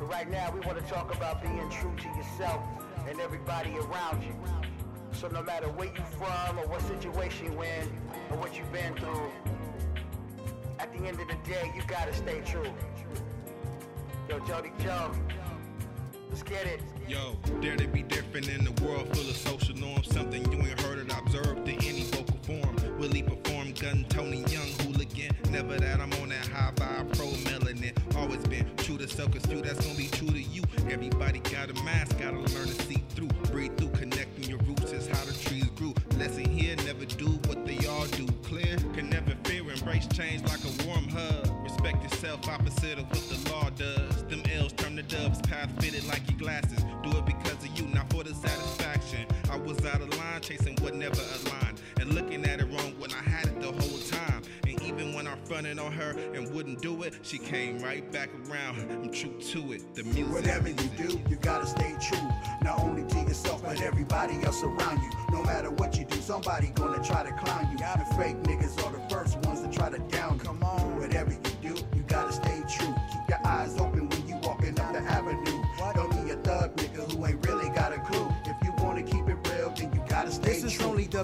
Right 0.00 0.28
now, 0.30 0.50
we 0.52 0.60
want 0.60 0.78
to 0.78 0.84
talk 0.92 1.14
about 1.14 1.42
being 1.42 1.70
true 1.70 1.94
to 1.96 2.08
yourself 2.16 2.64
and 3.06 3.20
everybody 3.20 3.76
around 3.76 4.24
you. 4.24 4.34
So 5.12 5.28
no 5.28 5.42
matter 5.42 5.68
where 5.68 5.88
you 5.88 6.02
from 6.18 6.58
or 6.58 6.66
what 6.66 6.80
situation 6.80 7.52
you're 7.52 7.64
in 7.64 7.88
or 8.30 8.38
what 8.38 8.56
you've 8.58 8.72
been 8.72 8.94
through, 8.94 9.30
at 10.78 10.90
the 10.92 10.98
end 11.06 11.20
of 11.20 11.28
the 11.28 11.36
day, 11.48 11.70
you 11.76 11.82
gotta 11.86 12.14
stay 12.14 12.40
true. 12.40 12.72
Yo, 14.30 14.38
Jody 14.40 14.72
Joe, 14.78 15.12
let's 16.34 16.50
get 16.50 16.66
it. 16.66 16.80
Yo, 17.06 17.36
dare 17.60 17.76
to 17.76 17.86
be 17.86 18.02
different 18.02 18.48
in 18.48 18.64
the 18.64 18.72
world 18.84 19.06
full 19.14 19.28
of 19.28 19.36
social 19.36 19.76
norms. 19.76 20.12
Something 20.12 20.42
you 20.50 20.58
ain't 20.58 20.80
heard 20.80 20.98
or 20.98 21.06
observed 21.16 21.68
in 21.68 21.76
any 21.84 22.02
vocal 22.04 22.36
form. 22.42 22.98
Willie 22.98 23.22
perform 23.22 23.72
gun, 23.72 24.04
Tony 24.08 24.38
Young, 24.48 24.66
hooligan. 24.80 25.30
Never 25.50 25.76
that 25.76 26.00
I'm 26.00 26.12
on 26.14 26.30
that 26.30 26.48
high 26.48 26.72
vibe, 26.74 27.16
pro 27.16 27.26
melanin. 27.26 27.92
Always 28.16 28.44
been 28.48 28.68
true 28.78 28.98
to 28.98 29.06
self, 29.06 29.30
cause 29.30 29.46
few 29.46 29.60
that's 29.60 29.86
gonna 29.86 29.96
be 29.96 30.08
true 30.08 30.30
to 30.30 30.42
you. 30.42 30.62
Everybody 30.90 31.38
got 31.38 31.70
a 31.70 31.74
mask, 31.84 32.18
gotta 32.18 32.38
learn 32.38 32.66
to 32.66 32.82
see 32.82 33.04
through. 33.10 33.28
Breathe 33.52 33.76
through, 33.76 33.90
connecting 33.90 34.50
your 34.50 34.58
roots 34.66 34.90
is 34.90 35.06
how 35.06 35.24
the 35.24 35.34
trees 35.34 35.66
grew. 35.76 35.94
Lesson 36.18 36.46
here, 36.46 36.74
never 36.84 37.04
do 37.04 37.28
what 37.46 37.64
they 37.64 37.78
all 37.86 38.06
do. 38.06 38.26
Clear, 38.42 38.76
can 38.94 39.08
never 39.08 39.36
fear, 39.44 39.62
embrace 39.70 40.08
change 40.08 40.42
like 40.42 40.64
a 40.64 40.86
warm 40.88 41.06
hug. 41.08 41.48
Respect 41.62 42.02
yourself, 42.02 42.48
opposite 42.48 42.98
of 42.98 43.04
what 43.10 43.28
the 43.28 43.33
fitted 45.84 46.06
like 46.06 46.22
your 46.30 46.38
glasses. 46.38 46.82
Do 47.02 47.10
it 47.18 47.26
because 47.26 47.62
of 47.62 47.78
you, 47.78 47.86
not 47.88 48.10
for 48.10 48.24
the 48.24 48.34
satisfaction. 48.34 49.26
I 49.50 49.58
was 49.58 49.84
out 49.84 50.00
of 50.00 50.16
line, 50.16 50.40
chasing 50.40 50.76
what 50.80 50.94
never 50.94 51.20
aligned. 51.20 51.80
And 52.00 52.14
looking 52.14 52.44
at 52.46 52.60
it 52.60 52.66
wrong 52.72 52.94
when 52.98 53.12
I 53.12 53.22
had 53.28 53.48
it 53.48 53.60
the 53.60 53.66
whole 53.66 53.98
time. 54.08 54.42
And 54.66 54.82
even 54.82 55.14
when 55.14 55.26
I 55.26 55.36
fronted 55.44 55.78
on 55.78 55.92
her 55.92 56.16
and 56.32 56.50
wouldn't 56.54 56.80
do 56.80 57.02
it, 57.02 57.18
she 57.22 57.36
came 57.36 57.80
right 57.80 58.10
back 58.10 58.30
around. 58.48 58.80
I'm 58.90 59.12
true 59.12 59.38
to 59.38 59.72
it. 59.72 59.94
The 59.94 60.04
music. 60.04 60.32
Whatever 60.32 60.68
you 60.70 60.88
do, 60.96 61.20
you 61.28 61.36
gotta 61.36 61.66
stay 61.66 61.94
true. 62.00 62.28
Not 62.62 62.80
only 62.80 63.04
to 63.10 63.18
yourself, 63.18 63.62
but 63.62 63.82
everybody 63.82 64.42
else 64.42 64.62
around 64.62 65.02
you. 65.02 65.10
No 65.32 65.42
matter 65.42 65.70
what 65.70 65.98
you 65.98 66.06
do, 66.06 66.16
somebody 66.22 66.68
gonna 66.68 67.04
try 67.04 67.22
to 67.24 67.32
clown 67.32 67.68
you. 67.70 67.76
The 67.76 68.16
fake 68.16 68.36
niggas 68.44 68.82
are 68.84 68.92
the 68.92 69.14
first 69.14 69.36
ones 69.46 69.60
to 69.60 69.68
try 69.70 69.90
to 69.90 69.98
down 70.16 70.34
you. 70.34 70.40
Come 70.40 70.62
on, 70.62 70.98
whatever 70.98 71.32
you 71.32 71.53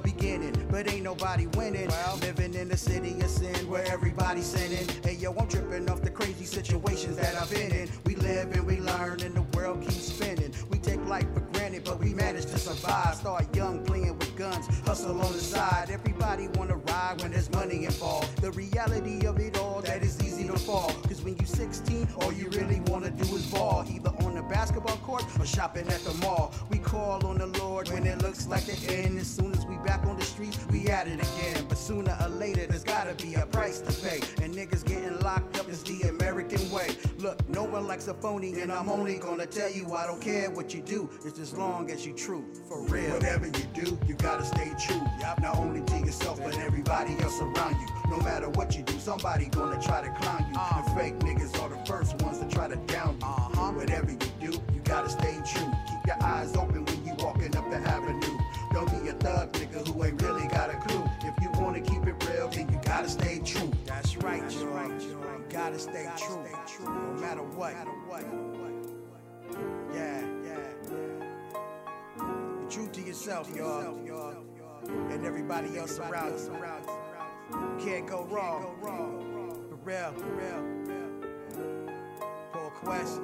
the 0.03 0.13
beginning, 0.13 0.67
but 0.71 0.91
ain't 0.91 1.03
nobody 1.03 1.47
winning. 1.49 1.89
Living 2.21 2.55
in 2.55 2.69
the 2.69 2.77
city 2.77 3.21
of 3.21 3.31
sin 3.31 3.69
where 3.69 3.85
everybody's 3.87 4.47
sinning. 4.47 4.87
Hey 5.03 5.15
yo, 5.15 5.35
I'm 5.35 5.49
tripping 5.49 5.89
off 5.91 6.03
the 6.03 6.11
crazy 6.11 6.45
situations 6.45 7.17
that 7.17 7.35
I've 7.35 7.51
been 7.51 7.73
in. 7.73 7.89
We 8.05 8.17
live 8.17 8.53
and 8.53 8.67
we 8.67 8.79
learn, 8.79 9.21
and 9.21 9.35
the 9.35 9.43
world 9.57 9.81
keeps 9.83 10.13
spinning. 10.13 10.53
We 10.71 10.79
take 10.79 11.05
life 11.07 11.27
for 11.35 11.41
granted, 11.53 11.85
but 11.85 11.99
we 11.99 12.15
manage 12.15 12.47
to 12.47 12.59
survive. 12.59 13.17
Start 13.17 13.55
young, 13.55 13.85
playing 13.85 14.19
with 14.19 14.37
guns, 14.37 14.67
hustle 14.87 15.21
on 15.21 15.33
the 15.33 15.41
side. 15.41 15.91
Everybody 15.91 16.49
wanna 16.55 16.77
ride 16.77 17.21
when 17.23 17.33
there's 17.33 17.51
money 17.51 17.85
involved. 17.85 18.41
The 18.41 18.53
reality 18.53 19.27
of 19.27 19.39
it 19.39 19.59
all, 19.59 19.81
that 19.83 20.03
is 20.03 20.20
to 20.53 20.59
fall. 20.59 20.93
Cause 21.09 21.23
when 21.23 21.37
you 21.37 21.47
16, 21.47 22.09
all 22.21 22.33
you 22.33 22.49
really 22.51 22.81
wanna 22.87 23.11
do 23.11 23.25
is 23.37 23.47
ball. 23.47 23.85
Either 23.89 24.11
on 24.25 24.35
the 24.35 24.43
basketball 24.43 24.97
court 24.99 25.25
or 25.39 25.47
shopping 25.47 25.87
at 25.89 26.01
the 26.01 26.15
mall. 26.15 26.53
We 26.71 26.79
call 26.79 27.25
on 27.27 27.39
the 27.39 27.47
Lord 27.47 27.89
when 27.91 28.07
it 28.07 28.23
looks 28.23 28.47
like 28.47 28.65
the 28.65 28.93
end. 28.93 29.19
As 29.19 29.27
soon 29.27 29.53
as 29.53 29.65
we 29.67 29.77
back 29.79 30.05
on 30.07 30.17
the 30.19 30.25
street, 30.25 30.59
we 30.71 30.89
at 30.89 31.07
it 31.07 31.21
again. 31.21 31.67
But 31.69 31.79
sooner 31.79 32.17
or 32.21 32.29
later, 32.29 32.67
there's 32.67 32.85
gotta 32.85 33.15
be 33.15 33.35
a 33.35 33.47
price 33.47 33.81
to 33.81 33.93
pay. 34.09 34.21
And 34.43 34.55
niggas 34.55 34.85
getting 34.85 35.19
locked 35.21 35.59
up 35.59 35.69
is 35.69 35.83
the 35.83 36.09
American 36.09 36.71
way. 36.71 36.89
Look, 37.19 37.49
no 37.49 37.65
one 37.65 37.87
likes 37.87 38.09
a 38.09 38.15
phony, 38.15 38.61
and 38.61 38.73
I'm 38.73 38.89
only 38.89 39.19
gonna 39.19 39.47
tell 39.47 39.71
you 39.71 39.95
I 39.95 40.07
don't 40.07 40.21
care 40.21 40.51
what 40.51 40.75
you 40.75 40.81
do. 40.81 41.11
It's 41.25 41.39
as 41.39 41.55
long 41.55 41.91
as 41.91 42.07
you 42.07 42.13
true, 42.15 42.45
for 42.69 42.83
real. 42.87 43.13
Whatever 43.13 43.47
you 43.47 43.67
do, 43.75 43.99
you 44.07 44.15
gotta 44.15 44.45
stay 44.45 44.73
true. 44.87 45.01
Not 45.21 45.57
only 45.57 45.83
to 45.83 45.99
yourself, 45.99 46.41
but 46.43 46.59
everybody 46.59 47.17
else 47.21 47.41
around 47.41 47.81
you. 47.81 48.00
No 48.11 48.18
matter 48.18 48.49
what 48.51 48.77
you 48.77 48.83
do, 48.83 48.99
somebody 48.99 49.46
gonna 49.46 49.81
try 49.81 50.03
to 50.03 50.11
clown 50.20 50.44
you. 50.49 50.55
The 50.55 50.61
uh-huh. 50.61 50.94
fake 50.96 51.18
niggas 51.20 51.62
are 51.62 51.68
the 51.68 51.77
first 51.87 52.20
ones 52.23 52.40
to 52.40 52.49
try 52.49 52.66
to 52.66 52.75
down 52.77 53.16
you. 53.20 53.27
Uh-huh. 53.27 53.70
Whatever 53.70 54.11
you 54.11 54.18
do, 54.40 54.61
you 54.75 54.81
gotta 54.83 55.09
stay 55.09 55.40
true. 55.46 55.70
Keep 55.88 56.07
your 56.07 56.20
eyes 56.20 56.57
open 56.57 56.85
when 56.85 57.07
you 57.07 57.14
walking 57.18 57.57
up 57.57 57.70
the 57.70 57.77
avenue. 57.77 58.38
Don't 58.73 58.90
be 58.90 59.09
a 59.09 59.12
thug 59.12 59.53
nigga 59.53 59.87
who 59.87 60.05
ain't 60.05 60.20
really 60.23 60.49
got 60.49 60.70
a 60.70 60.77
clue. 60.79 61.05
If 61.23 61.40
you 61.40 61.51
wanna 61.61 61.81
keep 61.81 62.05
it 62.05 62.16
real, 62.29 62.49
then 62.49 62.68
you 62.73 62.81
gotta 62.85 63.09
stay 63.09 63.40
true. 63.44 63.70
That's 63.87 64.16
right, 64.16 64.42
y'all. 64.51 64.90
You 64.90 65.44
gotta 65.49 65.79
stay 65.79 66.09
true, 66.18 66.44
no 66.85 67.20
matter 67.20 67.42
what. 67.42 67.75
Yeah, 69.94 70.25
yeah. 70.44 70.66
Be 72.59 72.66
true 72.68 72.88
to 72.88 73.01
yourself, 73.03 73.55
y'all, 73.55 73.96
and 75.11 75.25
everybody 75.25 75.79
else 75.79 75.99
around 76.01 76.38
you. 76.38 77.10
Can't 77.79 78.07
go 78.07 78.25
wrong. 78.31 78.77
For 79.69 79.77
real, 79.77 80.13
for 80.13 80.27
real. 80.35 80.65
Paul 82.53 82.71
Quest, 82.71 83.21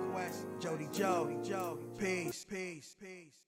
Jody 0.58 0.88
Joe, 0.92 1.78
peace, 1.98 2.44
peace, 2.48 2.96
peace. 3.00 3.45